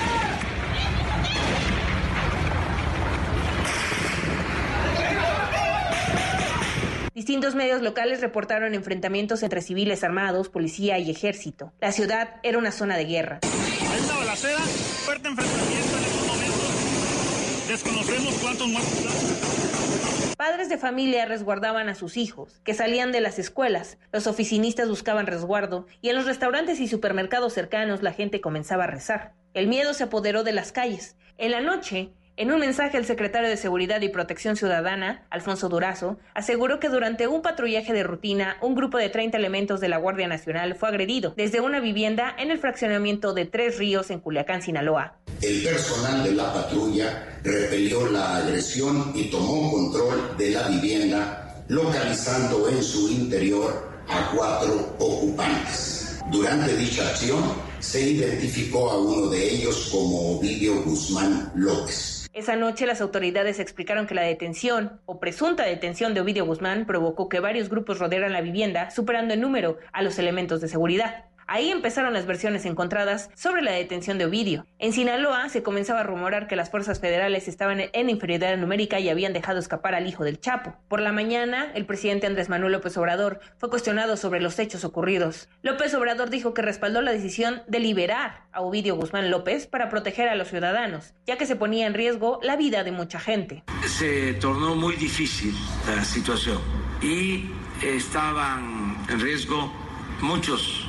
[7.20, 11.70] Distintos medios locales reportaron enfrentamientos entre civiles armados, policía y ejército.
[11.78, 13.40] La ciudad era una zona de guerra.
[13.42, 17.68] Hay una balacera, fuerte enfrentamiento en estos momentos.
[17.68, 23.98] Desconocemos cuántos muertos Padres de familia resguardaban a sus hijos, que salían de las escuelas,
[24.12, 28.86] los oficinistas buscaban resguardo y en los restaurantes y supermercados cercanos la gente comenzaba a
[28.86, 29.34] rezar.
[29.52, 31.16] El miedo se apoderó de las calles.
[31.36, 36.18] En la noche, en un mensaje, el secretario de Seguridad y Protección Ciudadana, Alfonso Durazo,
[36.32, 40.26] aseguró que durante un patrullaje de rutina, un grupo de 30 elementos de la Guardia
[40.26, 45.18] Nacional fue agredido desde una vivienda en el fraccionamiento de Tres Ríos en Culiacán, Sinaloa.
[45.42, 52.70] El personal de la patrulla repelió la agresión y tomó control de la vivienda, localizando
[52.70, 56.18] en su interior a cuatro ocupantes.
[56.32, 57.44] Durante dicha acción,
[57.80, 62.19] se identificó a uno de ellos como Ovidio Guzmán López.
[62.40, 67.28] Esa noche las autoridades explicaron que la detención o presunta detención de Ovidio Guzmán provocó
[67.28, 71.26] que varios grupos rodearan la vivienda, superando en número a los elementos de seguridad.
[71.52, 74.66] Ahí empezaron las versiones encontradas sobre la detención de Ovidio.
[74.78, 79.08] En Sinaloa se comenzaba a rumorar que las fuerzas federales estaban en inferioridad numérica y
[79.08, 80.76] habían dejado escapar al hijo del Chapo.
[80.86, 85.48] Por la mañana, el presidente Andrés Manuel López Obrador fue cuestionado sobre los hechos ocurridos.
[85.62, 90.28] López Obrador dijo que respaldó la decisión de liberar a Ovidio Guzmán López para proteger
[90.28, 93.64] a los ciudadanos, ya que se ponía en riesgo la vida de mucha gente.
[93.88, 95.52] Se tornó muy difícil
[95.88, 96.60] la situación
[97.02, 97.50] y
[97.82, 99.72] estaban en riesgo
[100.20, 100.79] muchos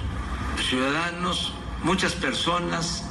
[0.63, 3.03] ciudadanos, muchas personas,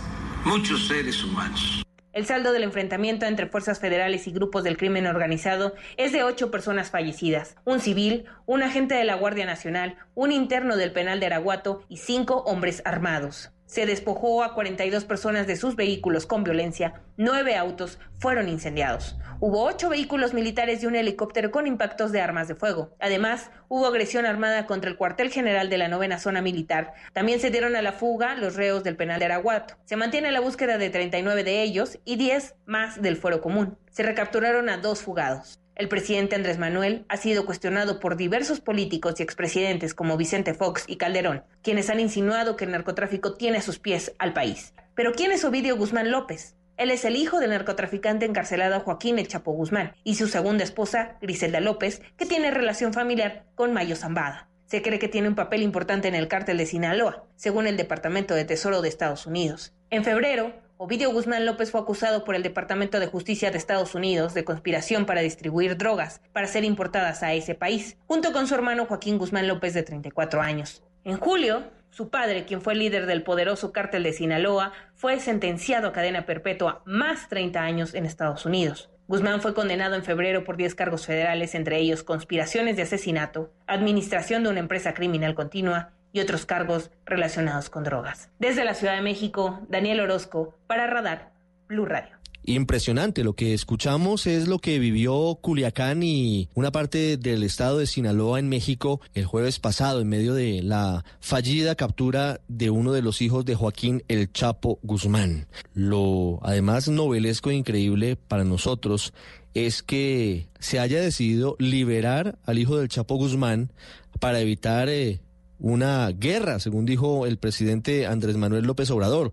[0.44, 1.82] muchos seres humanos.
[2.12, 6.50] El saldo del enfrentamiento entre fuerzas federales y grupos del crimen organizado es de ocho
[6.50, 11.26] personas fallecidas, un civil, un agente de la Guardia Nacional, un interno del penal de
[11.26, 13.52] Araguato y cinco hombres armados.
[13.70, 19.16] Se despojó a 42 personas de sus vehículos con violencia, nueve autos fueron incendiados.
[19.38, 22.96] Hubo ocho vehículos militares y un helicóptero con impactos de armas de fuego.
[22.98, 26.94] Además, hubo agresión armada contra el cuartel general de la novena zona militar.
[27.12, 29.76] También se dieron a la fuga los reos del penal de Araguato.
[29.84, 33.78] Se mantiene la búsqueda de 39 de ellos y 10 más del fuero común.
[33.92, 35.60] Se recapturaron a dos fugados.
[35.80, 40.84] El presidente Andrés Manuel ha sido cuestionado por diversos políticos y expresidentes como Vicente Fox
[40.86, 44.74] y Calderón, quienes han insinuado que el narcotráfico tiene a sus pies al país.
[44.94, 46.54] Pero ¿quién es Ovidio Guzmán López?
[46.76, 51.16] Él es el hijo del narcotraficante encarcelado Joaquín El Chapo Guzmán y su segunda esposa,
[51.22, 54.50] Griselda López, que tiene relación familiar con Mayo Zambada.
[54.66, 58.34] Se cree que tiene un papel importante en el cártel de Sinaloa, según el Departamento
[58.34, 59.72] de Tesoro de Estados Unidos.
[59.88, 64.32] En febrero, Ovidio Guzmán López fue acusado por el Departamento de Justicia de Estados Unidos
[64.32, 68.86] de conspiración para distribuir drogas para ser importadas a ese país, junto con su hermano
[68.86, 70.82] Joaquín Guzmán López de 34 años.
[71.04, 75.92] En julio, su padre, quien fue líder del poderoso cártel de Sinaloa, fue sentenciado a
[75.92, 78.88] cadena perpetua más 30 años en Estados Unidos.
[79.06, 84.44] Guzmán fue condenado en febrero por 10 cargos federales, entre ellos conspiraciones de asesinato, administración
[84.44, 88.30] de una empresa criminal continua y otros cargos relacionados con drogas.
[88.38, 91.32] Desde la Ciudad de México, Daniel Orozco, para Radar,
[91.68, 92.20] Blue Radio.
[92.42, 97.86] Impresionante, lo que escuchamos es lo que vivió Culiacán y una parte del estado de
[97.86, 103.02] Sinaloa en México el jueves pasado en medio de la fallida captura de uno de
[103.02, 105.48] los hijos de Joaquín El Chapo Guzmán.
[105.74, 109.12] Lo además novelesco e increíble para nosotros
[109.52, 113.70] es que se haya decidido liberar al hijo del Chapo Guzmán
[114.18, 115.20] para evitar eh,
[115.60, 119.32] una guerra, según dijo el presidente Andrés Manuel López Obrador.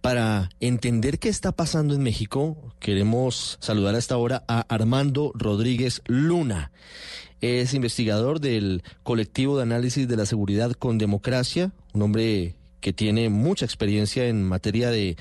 [0.00, 6.02] Para entender qué está pasando en México, queremos saludar a esta hora a Armando Rodríguez
[6.06, 6.72] Luna.
[7.40, 13.30] Es investigador del colectivo de análisis de la seguridad con democracia, un hombre que tiene
[13.30, 15.16] mucha experiencia en materia de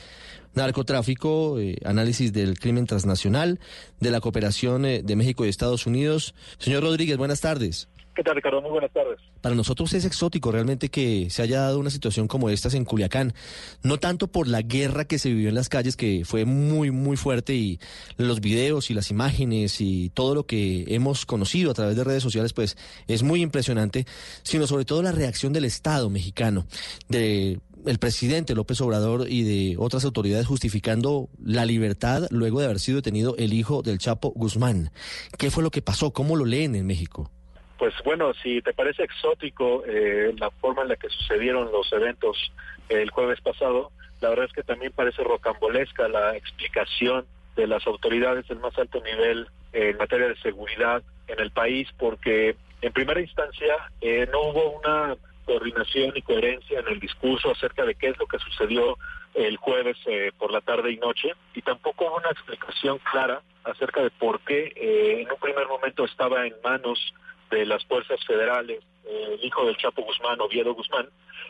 [0.53, 3.59] narcotráfico, eh, análisis del crimen transnacional,
[3.99, 6.35] de la cooperación eh, de México y Estados Unidos.
[6.59, 7.87] Señor Rodríguez, buenas tardes.
[8.15, 8.62] ¿Qué tal, Ricardo?
[8.62, 9.19] Muy buenas tardes.
[9.41, 13.34] Para nosotros es exótico realmente que se haya dado una situación como esta en Culiacán,
[13.82, 17.17] no tanto por la guerra que se vivió en las calles, que fue muy, muy
[17.17, 17.80] fuerte, y
[18.17, 22.23] los videos y las imágenes y todo lo que hemos conocido a través de redes
[22.23, 24.06] sociales, pues es muy impresionante,
[24.43, 26.65] sino sobre todo la reacción del Estado mexicano,
[27.10, 32.80] de el presidente López Obrador y de otras autoridades justificando la libertad luego de haber
[32.80, 34.91] sido detenido el hijo del Chapo Guzmán.
[35.38, 36.13] ¿Qué fue lo que pasó?
[36.13, 37.30] ¿Cómo lo leen en México?
[37.77, 42.51] Pues bueno, si te parece exótico eh, la forma en la que sucedieron los eventos
[42.89, 48.47] el jueves pasado, la verdad es que también parece rocambolesca la explicación de las autoridades
[48.47, 53.75] del más alto nivel en materia de seguridad en el país, porque en primera instancia
[54.01, 58.27] eh, no hubo una coordinación y coherencia en el discurso acerca de qué es lo
[58.27, 58.97] que sucedió
[59.33, 64.03] el jueves eh, por la tarde y noche, y tampoco hubo una explicación clara acerca
[64.03, 67.13] de por qué en un primer momento estaba en manos
[67.53, 71.07] de las fuerzas federales, eh, el hijo del Chapo Guzmán, Oviedo Guzmán,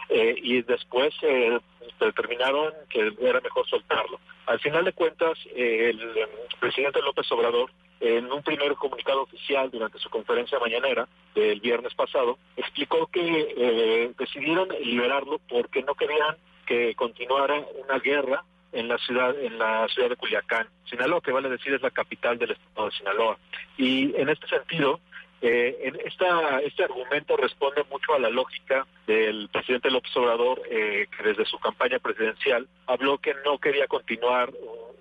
[0.09, 1.59] eh, y después eh,
[1.99, 4.19] determinaron que era mejor soltarlo.
[4.45, 6.27] Al final de cuentas, el
[6.59, 12.37] presidente López Obrador, en un primer comunicado oficial durante su conferencia mañanera del viernes pasado,
[12.57, 16.35] explicó que decidieron liberarlo porque no querían
[16.65, 20.67] que continuara una guerra en la ciudad en la ciudad de Culiacán.
[20.89, 23.37] Sinaloa, que vale decir es la capital del estado de Sinaloa.
[23.77, 24.99] Y en este sentido,
[25.45, 31.21] eh, esta, este argumento responde mucho a la lógica del presidente López Obrador, eh, que
[31.21, 34.53] desde su campaña presidencial habló que no quería continuar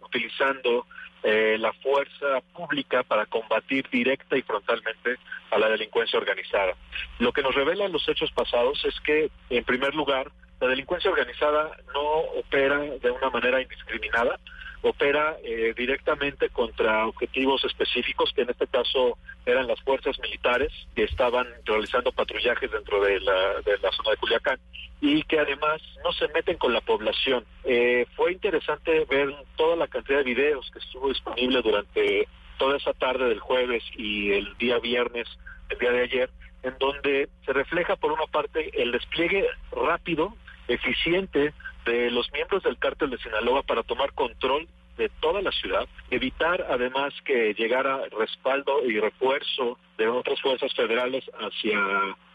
[0.04, 0.84] utilizando
[1.22, 5.16] eh, la fuerza pública para combatir directa y frontalmente
[5.52, 6.74] a la delincuencia organizada.
[7.20, 11.70] Lo que nos revelan los hechos pasados es que, en primer lugar, la delincuencia organizada
[11.94, 14.40] no opera de una manera indiscriminada,
[14.82, 19.16] opera eh, directamente contra objetivos específicos, que en este caso
[19.46, 24.16] eran las fuerzas militares que estaban realizando patrullajes dentro de la, de la zona de
[24.16, 24.58] Culiacán
[25.00, 27.44] y que además no se meten con la población.
[27.64, 32.92] Eh, fue interesante ver toda la cantidad de videos que estuvo disponible durante toda esa
[32.92, 35.26] tarde del jueves y el día viernes,
[35.70, 36.30] el día de ayer,
[36.62, 40.36] en donde se refleja por una parte el despliegue rápido,
[40.68, 41.52] eficiente
[41.84, 46.66] de los miembros del cártel de Sinaloa para tomar control de toda la ciudad, evitar
[46.68, 51.80] además que llegara respaldo y refuerzo de otras fuerzas federales hacia,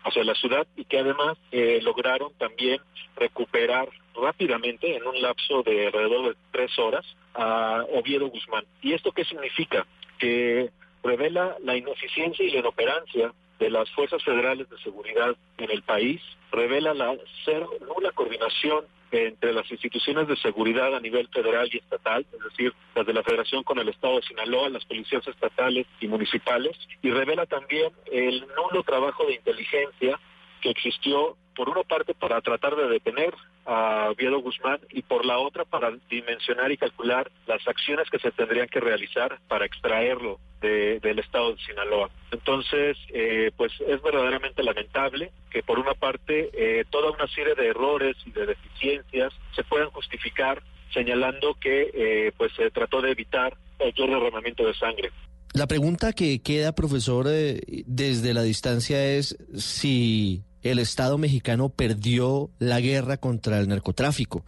[0.03, 2.79] hacia la ciudad y que además eh, lograron también
[3.15, 7.05] recuperar rápidamente en un lapso de alrededor de tres horas
[7.36, 8.65] a Oviedo Guzmán.
[8.81, 9.86] ¿Y esto qué significa?
[10.17, 10.71] Que
[11.03, 16.21] revela la ineficiencia y la inoperancia de las fuerzas federales de seguridad en el país,
[16.51, 22.26] revela la cero, nula coordinación entre las instituciones de seguridad a nivel federal y estatal,
[22.32, 26.08] es decir, las de la Federación con el Estado de Sinaloa, las policías estatales y
[26.08, 30.20] municipales, y revela también el nulo trabajo de inteligencia
[30.62, 33.34] que existió por una parte para tratar de detener
[33.67, 38.32] a Viedo Guzmán y por la otra para dimensionar y calcular las acciones que se
[38.32, 42.10] tendrían que realizar para extraerlo del estado de Sinaloa.
[42.32, 47.67] Entonces, eh, pues es verdaderamente lamentable que por una parte eh, toda una serie de
[47.67, 53.56] errores y de deficiencias se puedan justificar señalando que eh, pues se trató de evitar
[53.80, 55.12] el derramamiento de sangre.
[55.53, 62.80] La pregunta que queda, profesor, desde la distancia es si el Estado mexicano perdió la
[62.80, 64.43] guerra contra el narcotráfico.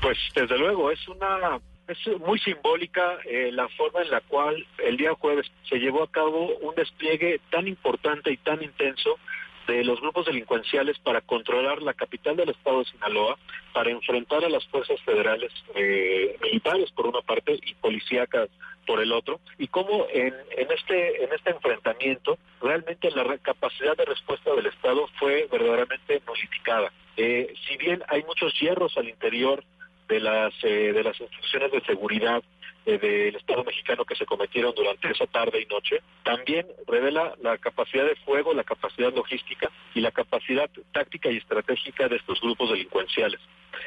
[0.00, 4.98] Pues desde luego, es una es muy simbólica eh, la forma en la cual el
[4.98, 9.18] día jueves se llevó a cabo un despliegue tan importante y tan intenso
[9.66, 13.38] de los grupos delincuenciales para controlar la capital del estado de Sinaloa,
[13.72, 18.48] para enfrentar a las fuerzas federales eh, militares por una parte y policíacas
[18.88, 24.06] por el otro, y cómo en, en, este, en este enfrentamiento realmente la capacidad de
[24.06, 26.90] respuesta del Estado fue verdaderamente nulificada.
[27.18, 29.62] Eh, si bien hay muchos hierros al interior
[30.08, 32.42] de las, eh, de las instrucciones de seguridad
[32.86, 37.58] eh, del Estado mexicano que se cometieron durante esa tarde y noche, también revela la
[37.58, 42.70] capacidad de fuego, la capacidad logística y la capacidad táctica y estratégica de estos grupos
[42.70, 43.40] delincuenciales.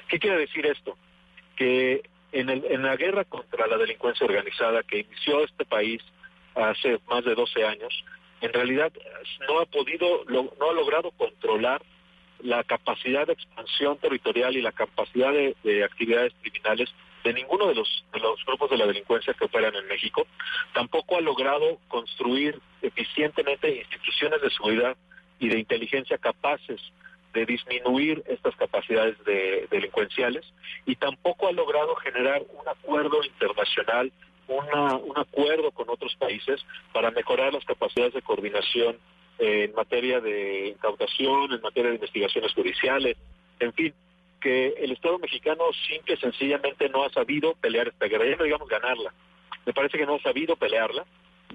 [0.10, 0.96] ¿Qué quiere decir esto?
[1.56, 6.02] Que en, el, en la guerra contra la delincuencia organizada que inició este país
[6.56, 8.04] hace más de 12 años,
[8.42, 8.92] en realidad
[9.48, 11.82] no ha podido, no ha logrado controlar
[12.44, 16.90] la capacidad de expansión territorial y la capacidad de, de actividades criminales
[17.24, 20.26] de ninguno de los, de los grupos de la delincuencia que operan en México.
[20.74, 24.98] Tampoco ha logrado construir eficientemente instituciones de seguridad
[25.40, 26.82] y de inteligencia capaces
[27.34, 30.46] de disminuir estas capacidades de, delincuenciales
[30.86, 34.12] y tampoco ha logrado generar un acuerdo internacional,
[34.48, 36.62] una, un acuerdo con otros países
[36.94, 38.98] para mejorar las capacidades de coordinación
[39.40, 43.18] en materia de incautación, en materia de investigaciones judiciales,
[43.60, 43.94] en fin,
[44.40, 48.44] que el Estado mexicano simple y sencillamente no ha sabido pelear esta guerra, ya no
[48.44, 49.14] digamos ganarla,
[49.66, 51.06] me parece que no ha sabido pelearla,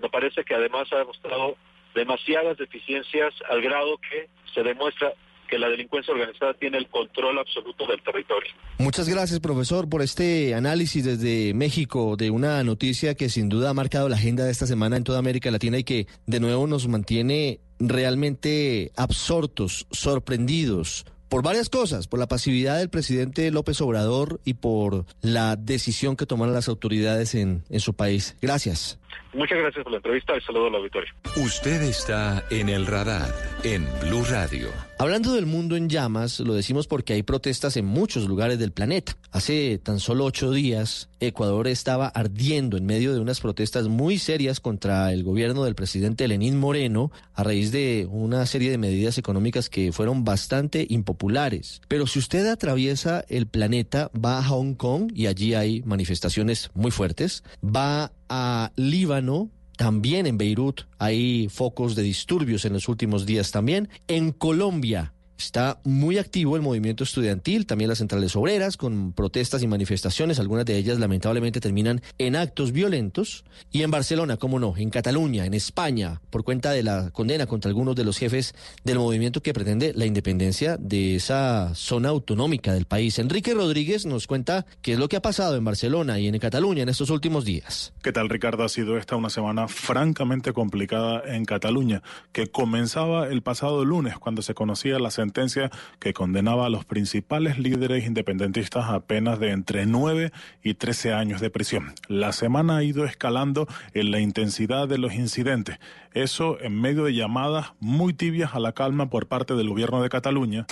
[0.00, 1.56] me parece que además ha mostrado
[1.94, 5.14] demasiadas deficiencias al grado que se demuestra
[5.46, 8.52] que la delincuencia organizada tiene el control absoluto del territorio.
[8.78, 13.74] Muchas gracias, profesor, por este análisis desde México de una noticia que sin duda ha
[13.74, 16.88] marcado la agenda de esta semana en toda América Latina y que de nuevo nos
[16.88, 24.54] mantiene realmente absortos, sorprendidos por varias cosas, por la pasividad del presidente López Obrador y
[24.54, 28.36] por la decisión que tomaron las autoridades en, en su país.
[28.40, 28.98] Gracias.
[29.32, 31.12] Muchas gracias por la entrevista y saludo a la auditorio.
[31.36, 34.70] Usted está en el radar en Blue Radio.
[34.98, 39.14] Hablando del mundo en llamas, lo decimos porque hay protestas en muchos lugares del planeta.
[39.30, 44.58] Hace tan solo ocho días, Ecuador estaba ardiendo en medio de unas protestas muy serias
[44.58, 49.68] contra el gobierno del presidente Lenín Moreno a raíz de una serie de medidas económicas
[49.68, 51.82] que fueron bastante impopulares.
[51.88, 56.90] Pero si usted atraviesa el planeta, va a Hong Kong y allí hay manifestaciones muy
[56.90, 63.50] fuertes, va a Líbano, también en Beirut hay focos de disturbios en los últimos días
[63.50, 63.88] también.
[64.08, 69.66] En Colombia Está muy activo el movimiento estudiantil, también las centrales obreras, con protestas y
[69.66, 73.44] manifestaciones, algunas de ellas lamentablemente terminan en actos violentos.
[73.70, 77.68] Y en Barcelona, cómo no, en Cataluña, en España, por cuenta de la condena contra
[77.68, 82.86] algunos de los jefes del movimiento que pretende la independencia de esa zona autonómica del
[82.86, 83.18] país.
[83.18, 86.82] Enrique Rodríguez nos cuenta qué es lo que ha pasado en Barcelona y en Cataluña
[86.82, 87.92] en estos últimos días.
[88.02, 88.64] ¿Qué tal, Ricardo?
[88.64, 94.40] Ha sido esta una semana francamente complicada en Cataluña, que comenzaba el pasado lunes cuando
[94.42, 99.50] se conocía la sentencia sentencia que condenaba a los principales líderes independentistas a penas de
[99.50, 100.30] entre 9
[100.62, 101.94] y 13 años de prisión.
[102.08, 105.78] La semana ha ido escalando en la intensidad de los incidentes.
[106.14, 110.08] Eso en medio de llamadas muy tibias a la calma por parte del gobierno de
[110.08, 110.66] Cataluña.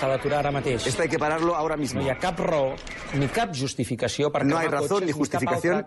[0.87, 2.01] Esto hay que pararlo ahora mismo.
[4.43, 5.85] No hay razón ni justificación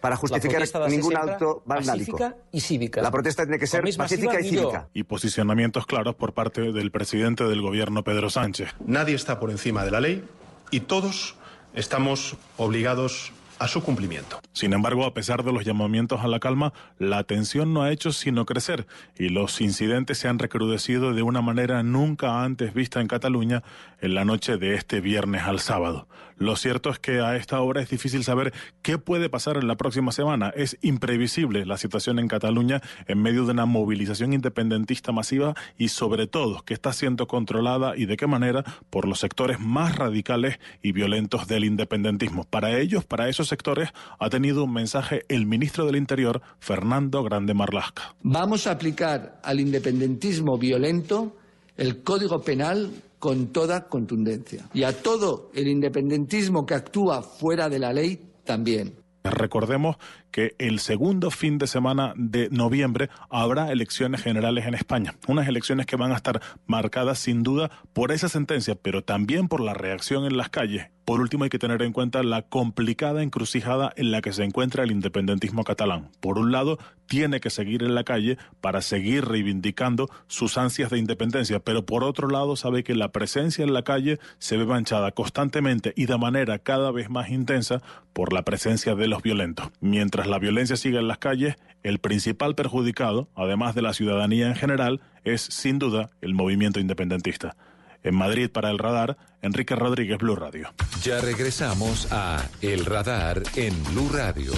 [0.00, 2.18] para justificar ningún acto vandálico.
[2.52, 3.02] y cívica.
[3.02, 4.88] La protesta tiene que ser pacífica y cívica.
[4.94, 8.70] Y posicionamientos claros por parte del presidente del gobierno, Pedro Sánchez.
[8.86, 10.24] Nadie está por encima de la ley
[10.70, 11.36] y todos
[11.74, 14.40] estamos obligados a su cumplimiento.
[14.52, 18.12] Sin embargo, a pesar de los llamamientos a la calma, la tensión no ha hecho
[18.12, 18.86] sino crecer
[19.16, 23.62] y los incidentes se han recrudecido de una manera nunca antes vista en Cataluña
[24.00, 26.08] en la noche de este viernes al sábado.
[26.38, 28.52] Lo cierto es que a esta hora es difícil saber
[28.82, 30.52] qué puede pasar en la próxima semana.
[30.54, 36.28] Es imprevisible la situación en Cataluña en medio de una movilización independentista masiva y sobre
[36.28, 40.92] todo que está siendo controlada y de qué manera por los sectores más radicales y
[40.92, 42.44] violentos del independentismo.
[42.44, 47.54] Para ellos, para esos sectores, ha tenido un mensaje el ministro del Interior, Fernando Grande
[47.54, 48.14] Marlasca.
[48.22, 51.36] Vamos a aplicar al independentismo violento
[51.76, 54.68] el Código Penal con toda contundencia.
[54.74, 58.94] Y a todo el independentismo que actúa fuera de la ley también.
[59.24, 59.96] Recordemos
[60.30, 65.14] que el segundo fin de semana de noviembre habrá elecciones generales en España.
[65.26, 69.60] Unas elecciones que van a estar marcadas sin duda por esa sentencia, pero también por
[69.60, 70.86] la reacción en las calles.
[71.08, 74.84] Por último, hay que tener en cuenta la complicada encrucijada en la que se encuentra
[74.84, 76.10] el independentismo catalán.
[76.20, 80.98] Por un lado, tiene que seguir en la calle para seguir reivindicando sus ansias de
[80.98, 85.12] independencia, pero por otro lado sabe que la presencia en la calle se ve manchada
[85.12, 87.80] constantemente y de manera cada vez más intensa
[88.12, 89.70] por la presencia de los violentos.
[90.18, 91.54] Mientras la violencia sigue en las calles,
[91.84, 97.54] el principal perjudicado, además de la ciudadanía en general, es sin duda el movimiento independentista.
[98.02, 100.74] En Madrid para el radar, Enrique Rodríguez, Blue Radio.
[101.04, 104.54] Ya regresamos a El Radar en Blue Radio.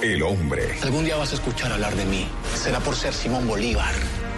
[0.00, 0.62] El hombre.
[0.82, 2.26] Algún día vas a escuchar hablar de mí.
[2.54, 3.92] Será por ser Simón Bolívar.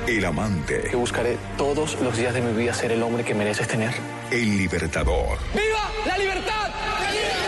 [0.09, 0.83] El amante.
[0.91, 3.95] Que buscaré todos los días de mi vida ser el hombre que mereces tener.
[4.33, 5.39] El libertador.
[5.55, 6.73] ¡Viva la libertad!
[7.13, 7.42] ¡Viva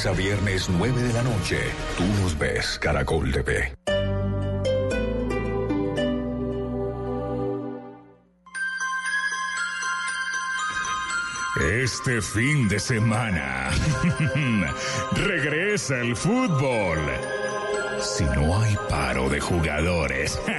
[0.00, 1.58] Lunes a viernes, 9 de la noche.
[1.98, 3.74] Tú nos ves, Caracol TV.
[11.82, 13.70] Este fin de semana
[15.12, 16.98] regresa el fútbol
[18.00, 20.40] si no hay paro de jugadores.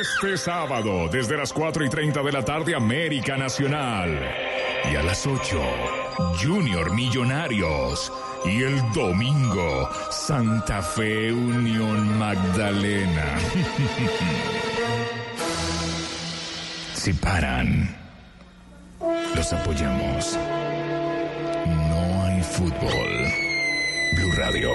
[0.00, 4.49] Este sábado, desde las 4 y 30 de la tarde, América Nacional.
[4.84, 5.60] Y a las 8,
[6.40, 8.12] Junior Millonarios.
[8.44, 13.24] Y el domingo, Santa Fe Unión Magdalena.
[16.94, 17.96] si paran,
[19.34, 20.38] los apoyamos.
[21.66, 23.26] No hay fútbol.
[24.16, 24.72] Blue Radio,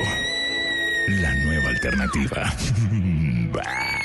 [1.07, 2.53] la nueva alternativa.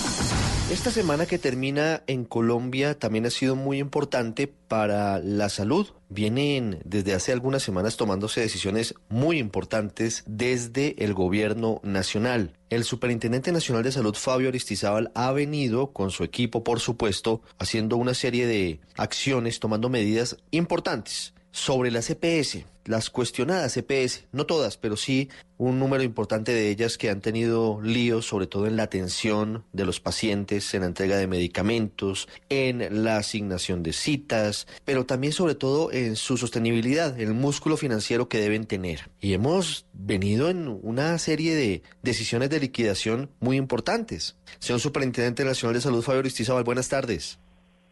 [0.71, 5.89] Esta semana que termina en Colombia también ha sido muy importante para la salud.
[6.07, 12.53] Vienen desde hace algunas semanas tomándose decisiones muy importantes desde el gobierno nacional.
[12.69, 17.97] El Superintendente Nacional de Salud, Fabio Aristizábal, ha venido con su equipo, por supuesto, haciendo
[17.97, 24.77] una serie de acciones, tomando medidas importantes sobre las EPS, las cuestionadas EPS, no todas,
[24.77, 28.83] pero sí un número importante de ellas que han tenido líos, sobre todo en la
[28.83, 35.05] atención de los pacientes, en la entrega de medicamentos, en la asignación de citas, pero
[35.05, 39.11] también sobre todo en su sostenibilidad, el músculo financiero que deben tener.
[39.19, 44.37] Y hemos venido en una serie de decisiones de liquidación muy importantes.
[44.59, 47.37] Señor Superintendente Nacional de Salud, Fabio Aristizábal, buenas tardes.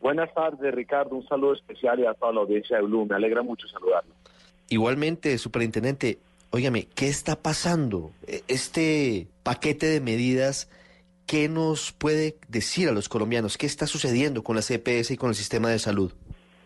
[0.02, 1.16] Buenas tardes, Ricardo.
[1.16, 3.06] Un saludo especial y a toda la audiencia de Blue.
[3.06, 4.14] Me alegra mucho saludarlo.
[4.70, 6.20] Igualmente, superintendente,
[6.52, 8.12] óigame, ¿qué está pasando?
[8.26, 10.70] E, este paquete de medidas,
[11.26, 13.58] ¿qué nos puede decir a los colombianos?
[13.58, 16.14] ¿Qué está sucediendo con la CPS y con el sistema de salud?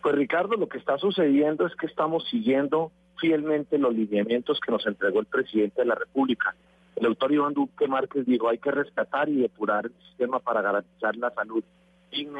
[0.01, 4.85] Pues Ricardo, lo que está sucediendo es que estamos siguiendo fielmente los lineamientos que nos
[4.85, 6.53] entregó el presidente de la República.
[6.97, 11.15] El doctor Iván Duque Márquez dijo, hay que rescatar y depurar el sistema para garantizar
[11.15, 11.63] la salud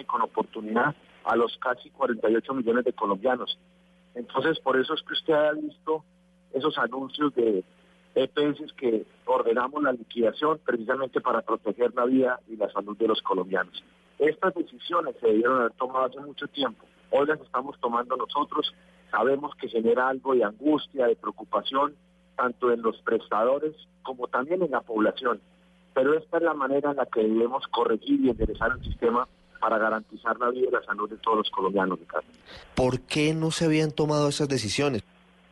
[0.07, 0.95] con oportunidad
[1.25, 3.57] a los casi 48 millones de colombianos.
[4.15, 6.03] Entonces, por eso es que usted ha visto
[6.53, 7.63] esos anuncios de
[8.15, 13.21] EPS que ordenamos la liquidación precisamente para proteger la vida y la salud de los
[13.23, 13.83] colombianos.
[14.19, 16.85] Estas decisiones se debieron haber tomado hace mucho tiempo.
[17.09, 18.71] Hoy las estamos tomando nosotros.
[19.09, 21.95] Sabemos que genera algo de angustia, de preocupación,
[22.35, 25.41] tanto en los prestadores como también en la población.
[25.95, 29.27] Pero esta es la manera en la que debemos corregir y enderezar el sistema
[29.63, 32.27] para garantizar la vida y la salud de todos los colombianos, Ricardo.
[32.75, 35.03] ¿Por qué no se habían tomado esas decisiones?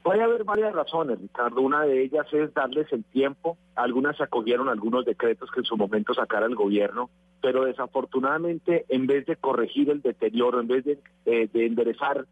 [0.04, 1.62] Puede haber varias razones, Ricardo.
[1.62, 3.58] Una de ellas es darles el tiempo.
[3.74, 7.10] Algunas se acogieron algunos decretos que en su momento sacara el gobierno,
[7.42, 12.26] pero desafortunadamente, en vez de corregir el deterioro, en vez de, eh, de enderezar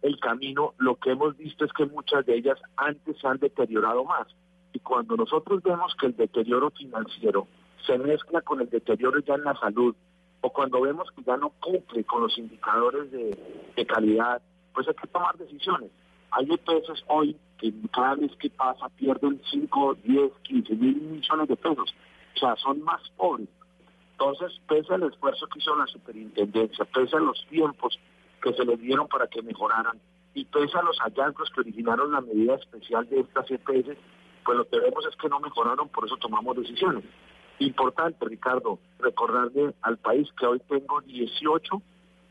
[0.00, 4.04] el camino, lo que hemos visto es que muchas de ellas antes se han deteriorado
[4.04, 4.26] más.
[4.72, 7.46] Y cuando nosotros vemos que el deterioro financiero
[7.86, 9.94] se mezcla con el deterioro ya en la salud,
[10.40, 14.42] o cuando vemos que ya no cumple con los indicadores de, calidad,
[14.74, 15.90] pues hay que tomar decisiones.
[16.30, 21.56] Hay empresas hoy que cada vez que pasa pierden 5, 10, 15 mil millones de
[21.56, 21.94] pesos.
[22.34, 23.48] O sea, son más pobres.
[24.12, 27.98] Entonces, pese al esfuerzo que hizo la superintendencia, pese a los tiempos
[28.42, 30.00] que se les dieron para que mejoraran
[30.34, 33.96] y pese a los hallazgos que originaron la medida especial de estas EPS,
[34.44, 37.04] pues lo que vemos es que no mejoraron, por eso tomamos decisiones.
[37.58, 41.82] Importante, Ricardo, recordarle al país que hoy tengo 18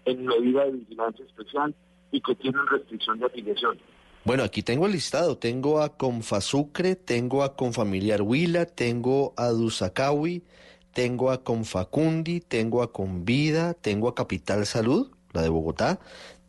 [0.06, 1.74] en medida de vigilancia especial
[2.12, 3.78] y que tienen restricción de afiliación.
[4.24, 5.38] Bueno, aquí tengo el listado.
[5.38, 10.44] Tengo a Confasucre, tengo a Confamiliar Huila, tengo a Dusacawi,
[10.94, 16.00] tengo a Confacundi, tengo a Convida, tengo a Capital Salud, la de Bogotá,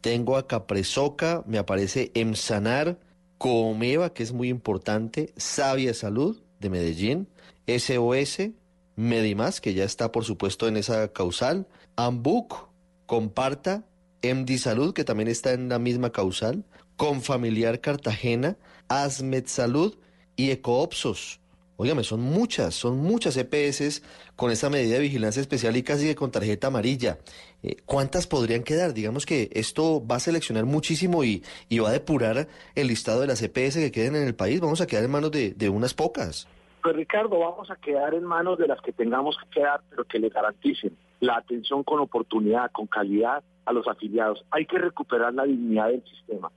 [0.01, 2.99] tengo a Capresoca, me aparece Emsanar,
[3.39, 7.29] Comeva, que es muy importante, Sabia Salud de Medellín,
[7.67, 8.51] SOS,
[8.97, 11.67] Medimás, que ya está por supuesto en esa causal,
[11.97, 12.69] Ambuc,
[13.07, 13.85] Comparta,
[14.23, 16.65] MD Salud, que también está en la misma causal,
[16.97, 18.57] Confamiliar Cartagena,
[18.89, 19.97] Asmed Salud
[20.35, 21.41] y Ecoopsos.
[21.79, 24.01] Óigame, son muchas, son muchas EPS
[24.35, 27.19] con esta medida de vigilancia especial y casi que con tarjeta amarilla.
[27.63, 28.95] Eh, ¿Cuántas podrían quedar?
[28.95, 33.27] Digamos que esto va a seleccionar muchísimo y, y, va a depurar el listado de
[33.27, 34.61] las EPS que queden en el país.
[34.61, 36.49] Vamos a quedar en manos de, de unas pocas.
[36.87, 40.21] Pues Ricardo, vamos a quedar en manos de las que tengamos que quedar, pero que
[40.21, 44.45] le garanticen la atención con oportunidad, con calidad a los afiliados.
[44.53, 46.49] Hay que recuperar la dignidad del sistema.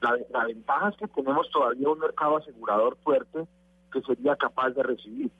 [0.00, 3.46] La, la ventaja es que tenemos todavía un mercado asegurador fuerte
[3.92, 5.30] que sería capaz de recibir.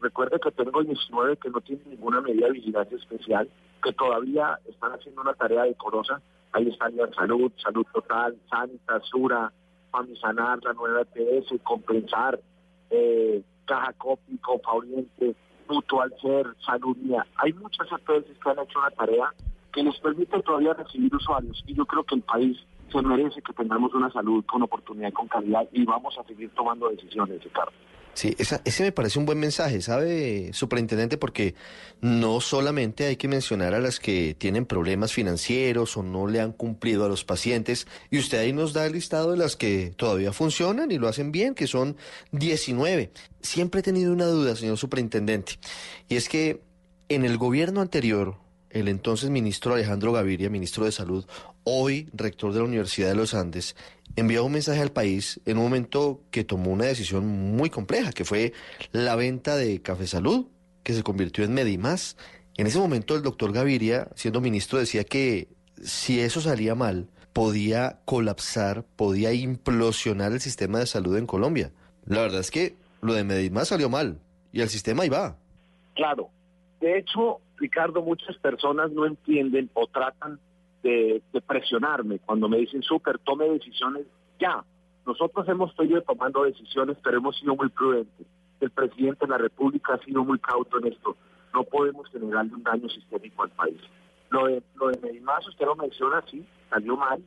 [0.00, 3.50] recuerde que tengo 19 que no tienen ninguna medida de vigilancia especial,
[3.82, 6.22] que todavía están haciendo una tarea decorosa.
[6.52, 9.52] Ahí está la Salud, Salud Total, Santa, Sura,
[9.90, 12.38] Famisanar, la nueva EPS, Compensar,
[12.90, 15.34] eh, Caja Copi, Copa Oriente,
[15.68, 17.26] Mutual Ser, Salud Mía.
[17.36, 19.32] Hay muchas EPS que han hecho una tarea
[19.72, 22.56] que les permite todavía recibir usuarios y yo creo que el país
[22.90, 26.50] se merece que tengamos una salud con oportunidad y con calidad y vamos a seguir
[26.54, 27.72] tomando decisiones, Ricardo.
[28.16, 31.18] Sí, ese me parece un buen mensaje, ¿sabe, superintendente?
[31.18, 31.54] Porque
[32.00, 36.52] no solamente hay que mencionar a las que tienen problemas financieros o no le han
[36.52, 40.32] cumplido a los pacientes, y usted ahí nos da el listado de las que todavía
[40.32, 41.98] funcionan y lo hacen bien, que son
[42.32, 43.10] 19.
[43.42, 45.58] Siempre he tenido una duda, señor superintendente,
[46.08, 46.62] y es que
[47.10, 48.38] en el gobierno anterior,
[48.70, 51.26] el entonces ministro Alejandro Gaviria, ministro de Salud,
[51.64, 53.76] hoy rector de la Universidad de los Andes,
[54.16, 58.24] envió un mensaje al país en un momento que tomó una decisión muy compleja, que
[58.24, 58.52] fue
[58.92, 60.46] la venta de Café Salud,
[60.82, 62.16] que se convirtió en Medimás.
[62.56, 65.48] En ese momento el doctor Gaviria, siendo ministro, decía que
[65.82, 71.70] si eso salía mal, podía colapsar, podía implosionar el sistema de salud en Colombia.
[72.06, 74.18] La verdad es que lo de Medimás salió mal
[74.52, 75.36] y el sistema iba.
[75.94, 76.30] Claro.
[76.80, 80.38] De hecho, Ricardo, muchas personas no entienden o tratan
[80.86, 84.06] de, presionarme cuando me dicen, súper, tome decisiones
[84.38, 84.64] ya.
[85.06, 88.26] Nosotros hemos seguido tomando decisiones, pero hemos sido muy prudentes.
[88.60, 91.16] El presidente de la República ha sido muy cauto en esto.
[91.54, 93.80] No podemos generarle un daño sistémico al país.
[94.30, 97.22] Lo de, lo de Medimás, usted lo menciona, sí, salió mal.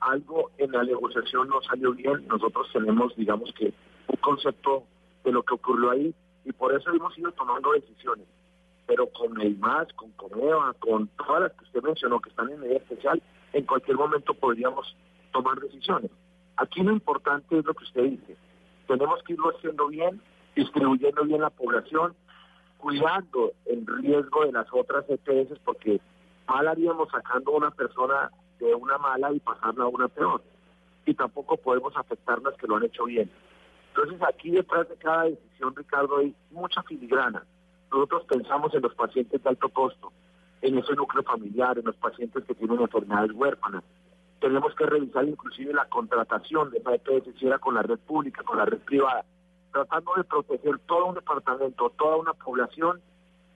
[0.00, 2.26] Algo en la negociación no salió bien.
[2.26, 3.72] Nosotros tenemos, digamos que,
[4.08, 4.84] un concepto
[5.24, 8.26] de lo que ocurrió ahí y por eso hemos ido tomando decisiones
[8.90, 12.58] pero con el MAS, con Comeva, con todas las que usted mencionó que están en
[12.58, 13.22] medida especial,
[13.52, 14.96] en cualquier momento podríamos
[15.30, 16.10] tomar decisiones.
[16.56, 18.36] Aquí lo importante es lo que usted dice.
[18.88, 20.20] Tenemos que irlo haciendo bien,
[20.56, 22.16] distribuyendo bien la población,
[22.78, 26.00] cuidando el riesgo de las otras ETS, porque
[26.48, 30.42] mal haríamos sacando a una persona de una mala y pasarla a una peor.
[31.06, 33.30] Y tampoco podemos afectar las que lo han hecho bien.
[33.94, 37.44] Entonces aquí detrás de cada decisión, Ricardo, hay mucha filigrana.
[37.90, 40.12] Nosotros pensamos en los pacientes de alto costo,
[40.62, 43.82] en ese núcleo familiar, en los pacientes que tienen enfermedades huérfanas.
[44.40, 48.42] Tenemos que revisar inclusive la contratación de esa EPS, si era con la red pública,
[48.42, 49.24] con la red privada,
[49.72, 53.00] tratando de proteger todo un departamento, toda una población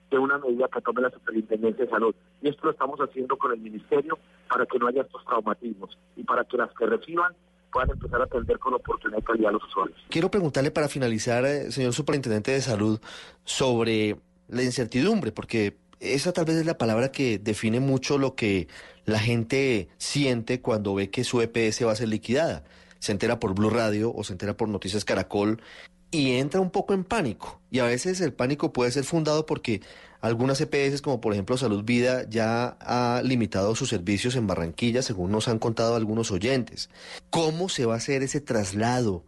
[0.09, 2.15] de una medida que tome la Superintendencia de Salud.
[2.41, 4.17] Y esto lo estamos haciendo con el Ministerio
[4.47, 7.33] para que no haya estos traumatismos y para que las que reciban
[7.75, 9.99] puedan empezar a atender con oportunidad y calidad los usuarios.
[10.09, 13.01] Quiero preguntarle para finalizar, eh, señor Superintendente de Salud,
[13.43, 14.15] sobre
[14.47, 18.69] la incertidumbre, porque esa tal vez es la palabra que define mucho lo que
[19.03, 22.63] la gente siente cuando ve que su EPS va a ser liquidada.
[22.99, 25.61] Se entera por Blue Radio o se entera por Noticias Caracol
[26.11, 27.59] y entra un poco en pánico.
[27.71, 29.81] Y a veces el pánico puede ser fundado porque
[30.21, 35.31] algunas EPS, como por ejemplo Salud Vida, ya ha limitado sus servicios en Barranquilla, según
[35.31, 36.89] nos han contado algunos oyentes.
[37.29, 39.23] ¿Cómo se va a hacer ese traslado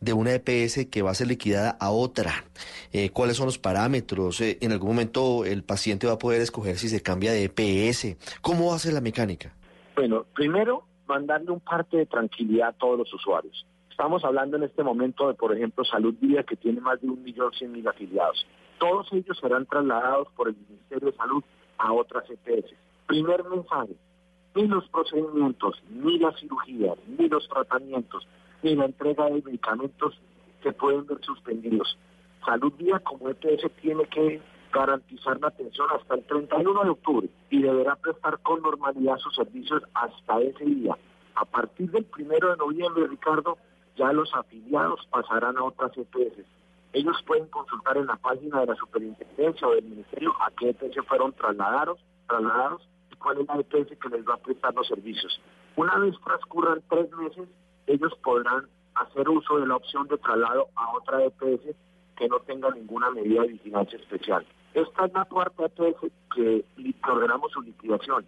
[0.00, 2.44] de una EPS que va a ser liquidada a otra?
[2.92, 4.40] Eh, ¿Cuáles son los parámetros?
[4.42, 8.16] Eh, ¿En algún momento el paciente va a poder escoger si se cambia de EPS?
[8.42, 9.54] ¿Cómo va a ser la mecánica?
[9.96, 13.66] Bueno, primero, mandarle un parte de tranquilidad a todos los usuarios.
[14.02, 17.22] Estamos hablando en este momento de, por ejemplo, Salud Vida, que tiene más de un
[17.22, 18.44] millón cien mil afiliados.
[18.80, 21.44] Todos ellos serán trasladados por el Ministerio de Salud
[21.78, 22.74] a otras EPS.
[23.06, 23.94] Primer mensaje,
[24.56, 28.26] ni los procedimientos, ni las cirugías, ni los tratamientos,
[28.64, 30.18] ni la entrega de medicamentos
[30.64, 31.96] se pueden ver suspendidos.
[32.44, 34.42] Salud Día como EPS tiene que
[34.72, 39.80] garantizar la atención hasta el 31 de octubre y deberá prestar con normalidad sus servicios
[39.94, 40.98] hasta ese día.
[41.36, 43.58] A partir del primero de noviembre, Ricardo,
[43.96, 46.44] ya los afiliados pasarán a otras EPS.
[46.92, 51.06] Ellos pueden consultar en la página de la superintendencia o del ministerio a qué EPS
[51.06, 55.40] fueron trasladados, trasladados y cuál es la EPS que les va a prestar los servicios.
[55.76, 57.48] Una vez transcurran tres meses,
[57.86, 61.74] ellos podrán hacer uso de la opción de traslado a otra EPS
[62.16, 64.46] que no tenga ninguna medida de vigilancia especial.
[64.74, 66.64] Esta es la cuarta EPS que,
[67.08, 68.26] ordenamos su liquidación.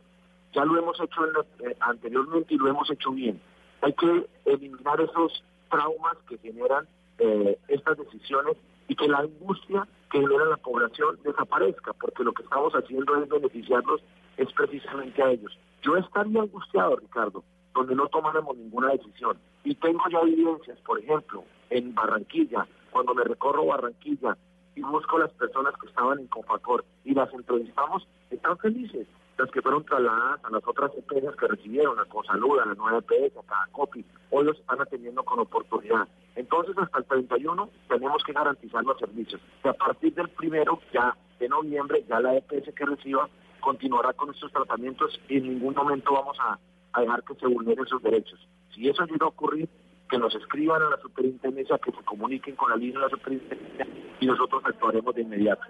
[0.55, 3.41] Ya lo hemos hecho eh, anteriormente y lo hemos hecho bien.
[3.83, 5.43] Hay que eliminar esos
[5.75, 6.87] traumas que generan
[7.19, 8.57] eh, estas decisiones
[8.87, 13.29] y que la angustia que genera la población desaparezca, porque lo que estamos haciendo es
[13.29, 14.01] beneficiarlos
[14.37, 15.59] es precisamente a ellos.
[15.83, 17.43] Yo estaría angustiado, Ricardo,
[17.75, 19.37] donde no tomáramos ninguna decisión.
[19.65, 24.37] Y tengo ya evidencias, por ejemplo, en Barranquilla, cuando me recorro Barranquilla
[24.77, 29.07] y busco las personas que estaban en Confacor y las entrevistamos, están felices.
[29.37, 32.99] Las que fueron trasladadas a las otras empresas que recibieron, a Consalud, a la nueva
[32.99, 36.07] EPS, a cada copy, hoy los están atendiendo con oportunidad.
[36.37, 39.41] Entonces, hasta el 31 tenemos que garantizar los servicios.
[39.65, 43.29] Y a partir del primero, ya de noviembre, ya la EPS que reciba
[43.61, 46.59] continuará con estos tratamientos y en ningún momento vamos a,
[47.01, 48.39] dejar que se vulneren sus derechos.
[48.73, 49.69] Si eso llega a ocurrir,
[50.09, 53.89] que nos escriban a la superintendencia, que se comuniquen con la línea de la superintendencia
[54.21, 55.63] y nosotros actuaremos de inmediato.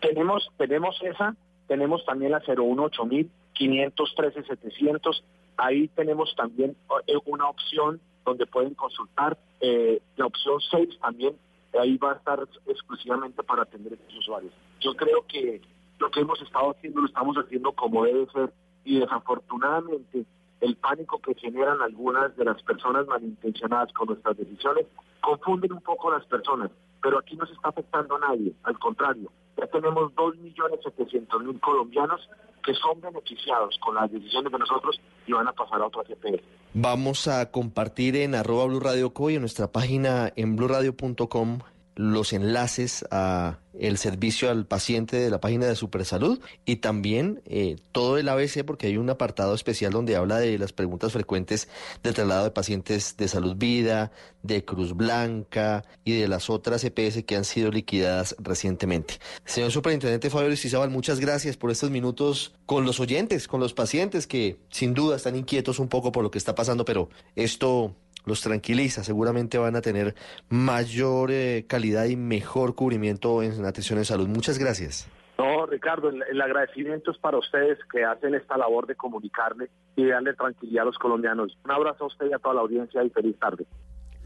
[0.00, 1.34] Tenemos, tenemos esa,
[1.66, 5.24] tenemos también la 018000, 513 700,
[5.56, 9.38] ahí tenemos también eh, una opción donde pueden consultar.
[9.60, 11.36] Eh, la opción 6 también,
[11.78, 14.52] ahí va a estar exclusivamente para atender a estos usuarios.
[14.80, 15.60] Yo creo que
[15.98, 18.52] lo que hemos estado haciendo lo estamos haciendo como debe ser
[18.84, 20.24] y desafortunadamente
[20.60, 24.86] el pánico que generan algunas de las personas malintencionadas con nuestras decisiones
[25.20, 26.70] confunden un poco a las personas,
[27.02, 32.20] pero aquí no se está afectando a nadie, al contrario, ya tenemos 2.700.000 colombianos
[32.64, 36.42] que son beneficiados con las decisiones de nosotros y van a pasar a otras EPS.
[36.74, 41.60] Vamos a compartir en arroba Blue Radio y en nuestra página en bluradio.com
[41.96, 47.76] los enlaces a el servicio al paciente de la página de Supersalud y también eh,
[47.92, 51.68] todo el ABC porque hay un apartado especial donde habla de las preguntas frecuentes
[52.02, 57.24] del traslado de pacientes de Salud Vida, de Cruz Blanca y de las otras EPS
[57.24, 59.18] que han sido liquidadas recientemente.
[59.44, 64.26] Señor Superintendente Fabio Aristizábal, muchas gracias por estos minutos con los oyentes, con los pacientes
[64.26, 67.94] que sin duda están inquietos un poco por lo que está pasando, pero esto
[68.26, 69.02] los tranquiliza.
[69.02, 70.14] Seguramente van a tener
[70.50, 74.28] mayor eh, calidad y mejor cubrimiento en atención en salud.
[74.28, 75.08] Muchas gracias.
[75.38, 80.32] No, Ricardo, el, agradecimiento es para ustedes que hacen esta labor de comunicarle y darle
[80.34, 81.56] tranquilidad a los colombianos.
[81.64, 83.66] Un abrazo a usted y a toda la audiencia y feliz tarde.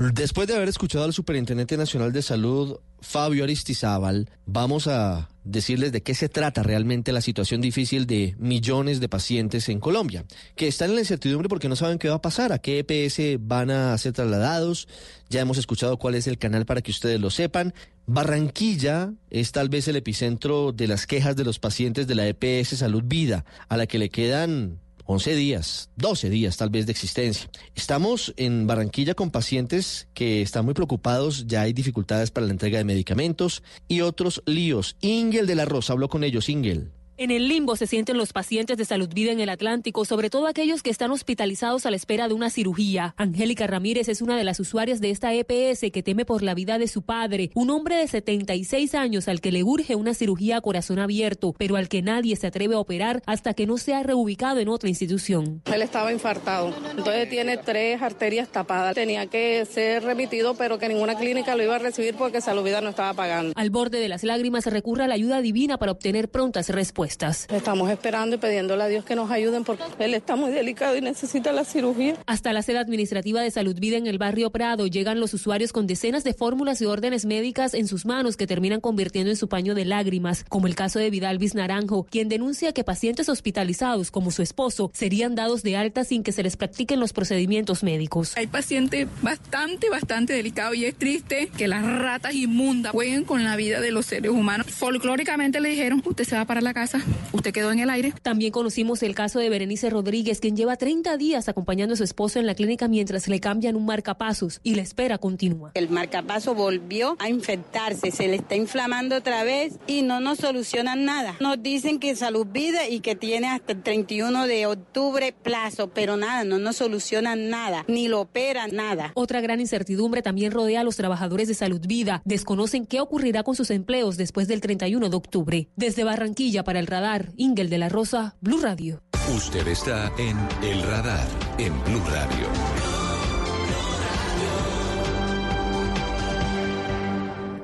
[0.00, 6.02] Después de haber escuchado al Superintendente Nacional de Salud, Fabio Aristizábal, vamos a decirles de
[6.02, 10.24] qué se trata realmente la situación difícil de millones de pacientes en Colombia,
[10.56, 13.46] que están en la incertidumbre porque no saben qué va a pasar, a qué EPS
[13.46, 14.88] van a ser trasladados.
[15.28, 17.74] Ya hemos escuchado cuál es el canal para que ustedes lo sepan.
[18.06, 22.78] Barranquilla es tal vez el epicentro de las quejas de los pacientes de la EPS
[22.78, 24.80] Salud Vida, a la que le quedan
[25.12, 27.50] 11 días, 12 días tal vez de existencia.
[27.74, 32.78] Estamos en Barranquilla con pacientes que están muy preocupados, ya hay dificultades para la entrega
[32.78, 34.96] de medicamentos y otros líos.
[35.00, 36.92] Ingel de la Rosa habló con ellos, Ingel.
[37.20, 40.46] En el limbo se sienten los pacientes de salud vida en el Atlántico, sobre todo
[40.46, 43.14] aquellos que están hospitalizados a la espera de una cirugía.
[43.18, 46.78] Angélica Ramírez es una de las usuarias de esta EPS que teme por la vida
[46.78, 50.60] de su padre, un hombre de 76 años al que le urge una cirugía a
[50.62, 54.58] corazón abierto, pero al que nadie se atreve a operar hasta que no sea reubicado
[54.58, 55.60] en otra institución.
[55.66, 58.94] Él estaba infartado, entonces tiene tres arterias tapadas.
[58.94, 62.80] Tenía que ser remitido, pero que ninguna clínica lo iba a recibir porque salud vida
[62.80, 63.52] no estaba pagando.
[63.56, 67.09] Al borde de las lágrimas recurre a la ayuda divina para obtener prontas respuestas.
[67.10, 71.00] Estamos esperando y pidiéndole a Dios que nos ayuden porque él está muy delicado y
[71.00, 72.14] necesita la cirugía.
[72.26, 75.86] Hasta la sede administrativa de Salud Vida en el barrio Prado llegan los usuarios con
[75.88, 79.74] decenas de fórmulas y órdenes médicas en sus manos que terminan convirtiendo en su paño
[79.74, 84.42] de lágrimas, como el caso de Vidal Naranjo, quien denuncia que pacientes hospitalizados como su
[84.42, 88.36] esposo serían dados de alta sin que se les practiquen los procedimientos médicos.
[88.36, 93.56] Hay pacientes bastante, bastante delicados y es triste que las ratas inmundas jueguen con la
[93.56, 94.66] vida de los seres humanos.
[94.68, 96.99] Folclóricamente le dijeron, usted se va para la casa
[97.32, 98.12] usted quedó en el aire.
[98.22, 102.38] También conocimos el caso de Berenice Rodríguez, quien lleva 30 días acompañando a su esposo
[102.38, 105.72] en la clínica mientras le cambian un marcapasos y la espera continúa.
[105.74, 111.04] El marcapaso volvió a infectarse, se le está inflamando otra vez y no nos solucionan
[111.04, 111.36] nada.
[111.40, 116.16] Nos dicen que salud vida y que tiene hasta el 31 de octubre plazo, pero
[116.16, 119.12] nada, no nos solucionan nada, ni lo operan nada.
[119.14, 122.22] Otra gran incertidumbre también rodea a los trabajadores de salud vida.
[122.24, 125.68] Desconocen qué ocurrirá con sus empleos después del 31 de octubre.
[125.76, 129.02] Desde Barranquilla para el radar, Ingel de la Rosa, Blue Radio.
[129.34, 131.26] Usted está en El Radar,
[131.56, 132.48] en Blue Radio.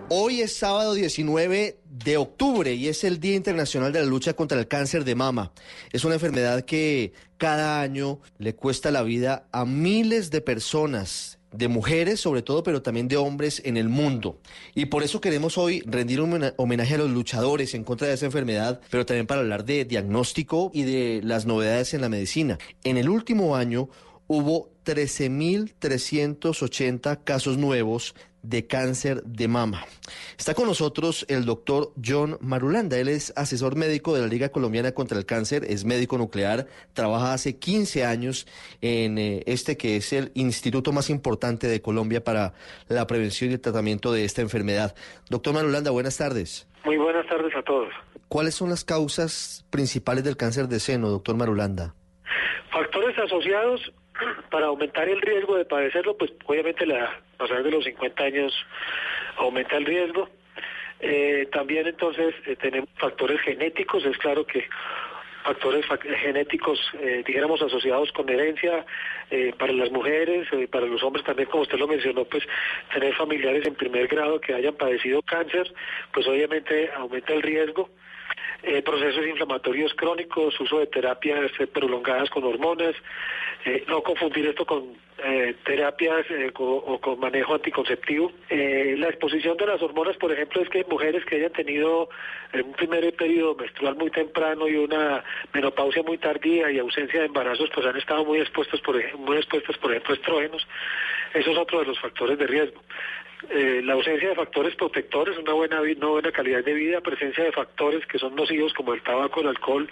[0.08, 4.58] Hoy es sábado 19 de octubre y es el Día Internacional de la Lucha contra
[4.58, 5.52] el Cáncer de Mama.
[5.90, 11.68] Es una enfermedad que cada año le cuesta la vida a miles de personas de
[11.68, 14.38] mujeres sobre todo, pero también de hombres en el mundo.
[14.74, 18.26] Y por eso queremos hoy rendir un homenaje a los luchadores en contra de esa
[18.26, 22.59] enfermedad, pero también para hablar de diagnóstico y de las novedades en la medicina.
[22.84, 23.88] En el último año
[24.26, 29.84] hubo 13.380 casos nuevos de cáncer de mama.
[30.39, 32.97] Está con nosotros el doctor John Marulanda.
[32.97, 37.32] Él es asesor médico de la Liga Colombiana contra el Cáncer, es médico nuclear, trabaja
[37.32, 38.47] hace 15 años
[38.80, 42.55] en eh, este que es el instituto más importante de Colombia para
[42.87, 44.95] la prevención y el tratamiento de esta enfermedad.
[45.28, 46.68] Doctor Marulanda, buenas tardes.
[46.84, 47.93] Muy buenas tardes a todos.
[48.28, 51.97] ¿Cuáles son las causas principales del cáncer de seno, doctor Marulanda?
[52.70, 53.93] Factores asociados
[54.50, 58.54] para aumentar el riesgo de padecerlo, pues obviamente la pasar de los 50 años
[59.36, 60.28] aumenta el riesgo.
[61.00, 64.66] Eh, también entonces eh, tenemos factores genéticos, es claro que
[65.44, 65.86] factores
[66.20, 68.84] genéticos, eh, dijéramos, asociados con herencia
[69.58, 72.42] para las mujeres, para los hombres también, como usted lo mencionó, pues
[72.92, 75.72] tener familiares en primer grado que hayan padecido cáncer,
[76.12, 77.88] pues obviamente aumenta el riesgo.
[78.68, 82.96] Eh, procesos inflamatorios crónicos, uso de terapias eh, prolongadas con hormonas,
[83.64, 85.06] eh, no confundir esto con
[85.64, 88.30] terapias o con manejo anticonceptivo.
[88.50, 92.10] la exposición de las hormonas, por ejemplo, es que mujeres que hayan tenido
[92.52, 97.70] un primer periodo menstrual muy temprano y una menopausia muy tardía y ausencia de embarazos,
[97.74, 100.68] pues han estado muy expuestos, por, muy expuestas, por ejemplo, a estrógenos.
[101.32, 102.82] Eso es otro de los factores de riesgo.
[103.51, 107.53] Eh, la ausencia de factores protectores, una buena, una buena calidad de vida, presencia de
[107.53, 109.89] factores que son nocivos como el tabaco, el alcohol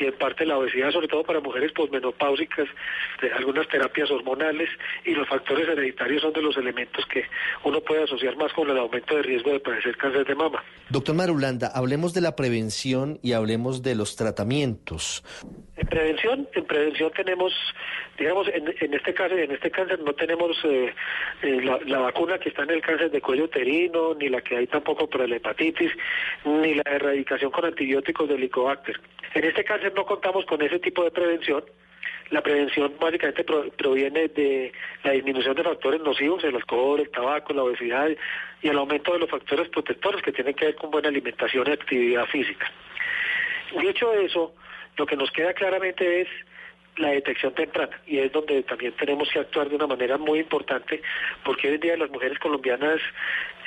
[0.00, 2.68] y en parte la obesidad, sobre todo para mujeres posmenopáusicas,
[3.22, 4.68] de algunas terapias hormonales
[5.04, 7.24] y los factores hereditarios son de los elementos que
[7.62, 10.62] uno puede asociar más con el aumento de riesgo de padecer cáncer de mama.
[10.90, 15.22] Doctor Marulanda, hablemos de la prevención y hablemos de los tratamientos.
[15.76, 17.52] En prevención, en prevención tenemos,
[18.18, 20.92] digamos, en, este caso, en este cáncer no tenemos eh,
[21.42, 24.56] eh, la, la vacuna que está en el cáncer de cuello uterino, ni la que
[24.56, 25.92] hay tampoco para la hepatitis,
[26.44, 28.98] ni la erradicación con antibióticos del Helicobacter.
[29.34, 31.62] En este cáncer no contamos con ese tipo de prevención.
[32.30, 34.72] La prevención básicamente proviene de
[35.04, 38.08] la disminución de factores nocivos, el alcohol, el tabaco, la obesidad
[38.62, 41.72] y el aumento de los factores protectores que tienen que ver con buena alimentación y
[41.72, 42.70] actividad física.
[43.82, 44.54] Dicho eso,
[44.96, 46.28] lo que nos queda claramente es
[46.98, 51.02] la detección temprana y es donde también tenemos que actuar de una manera muy importante
[51.44, 53.00] porque hoy en día las mujeres colombianas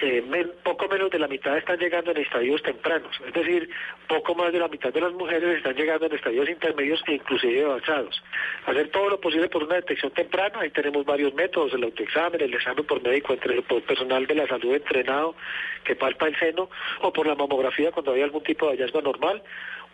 [0.02, 0.24] eh,
[0.64, 3.70] poco menos de la mitad están llegando en estadios tempranos, es decir,
[4.08, 7.64] poco más de la mitad de las mujeres están llegando en estadios intermedios e inclusive
[7.64, 8.24] avanzados.
[8.66, 12.54] Hacer todo lo posible por una detección temprana, ahí tenemos varios métodos, el autoexamen, el
[12.54, 15.36] examen por médico, entre, por personal de la salud entrenado
[15.84, 16.70] que palpa el seno
[17.02, 19.44] o por la mamografía cuando hay algún tipo de hallazgo anormal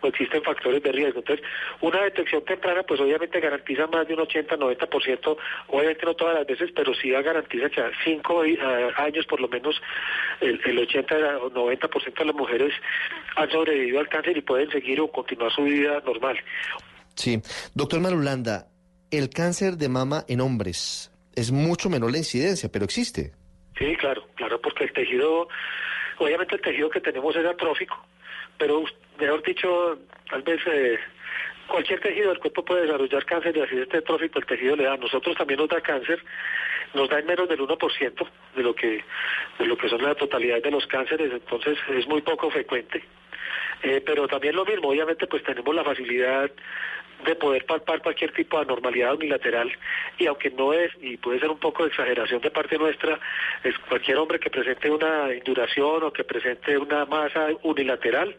[0.00, 1.20] o existen factores de riesgo.
[1.20, 1.44] Entonces,
[1.80, 5.36] una detección temprana, pues obviamente garantiza más de un 80-90%,
[5.68, 8.42] obviamente no todas las veces, pero sí garantiza que a cinco
[8.96, 9.80] años por lo menos
[10.40, 12.72] el, el 80 o 90% de las mujeres
[13.36, 16.38] han sobrevivido al cáncer y pueden seguir o continuar su vida normal.
[17.14, 17.40] Sí.
[17.74, 18.68] Doctor Marulanda,
[19.10, 23.32] el cáncer de mama en hombres es mucho menor la incidencia, pero existe.
[23.78, 25.48] Sí, claro, claro, porque el tejido,
[26.18, 27.96] obviamente el tejido que tenemos es atrófico,
[28.58, 28.84] pero
[29.18, 29.98] mejor dicho,
[30.30, 30.98] tal vez eh,
[31.66, 34.96] cualquier tejido del cuerpo puede desarrollar cáncer de accidente trófico, el tejido le da.
[34.96, 36.22] Nosotros también nos da cáncer,
[36.94, 39.04] nos da en menos del 1% de lo que
[39.58, 43.02] de lo que son la totalidad de los cánceres, entonces es muy poco frecuente.
[43.82, 46.50] Eh, pero también lo mismo, obviamente pues tenemos la facilidad
[47.24, 49.70] de poder palpar cualquier tipo de anormalidad unilateral
[50.18, 53.18] y aunque no es, y puede ser un poco de exageración de parte nuestra,
[53.64, 58.36] es cualquier hombre que presente una induración o que presente una masa unilateral,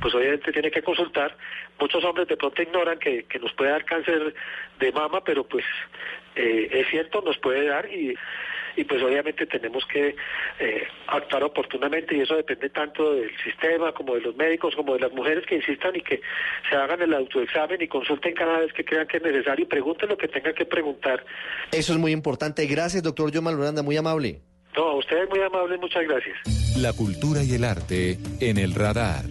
[0.00, 1.36] pues obviamente tiene que consultar.
[1.78, 4.34] Muchos hombres de pronto ignoran que, que nos puede dar cáncer
[4.78, 5.64] de mama, pero pues
[6.34, 8.14] eh, es cierto, nos puede dar y,
[8.76, 10.14] y pues obviamente tenemos que
[10.60, 15.00] eh, actuar oportunamente y eso depende tanto del sistema como de los médicos como de
[15.00, 16.20] las mujeres que insistan y que
[16.68, 20.08] se hagan el autoexamen y consulten cada vez que crean que es necesario y pregunten
[20.10, 21.24] lo que tengan que preguntar.
[21.72, 22.66] Eso es muy importante.
[22.66, 24.40] Gracias, doctor John Maloranda, muy amable.
[24.76, 26.36] No, a ustedes muy amables, muchas gracias.
[26.78, 29.24] La cultura y el arte en el radar.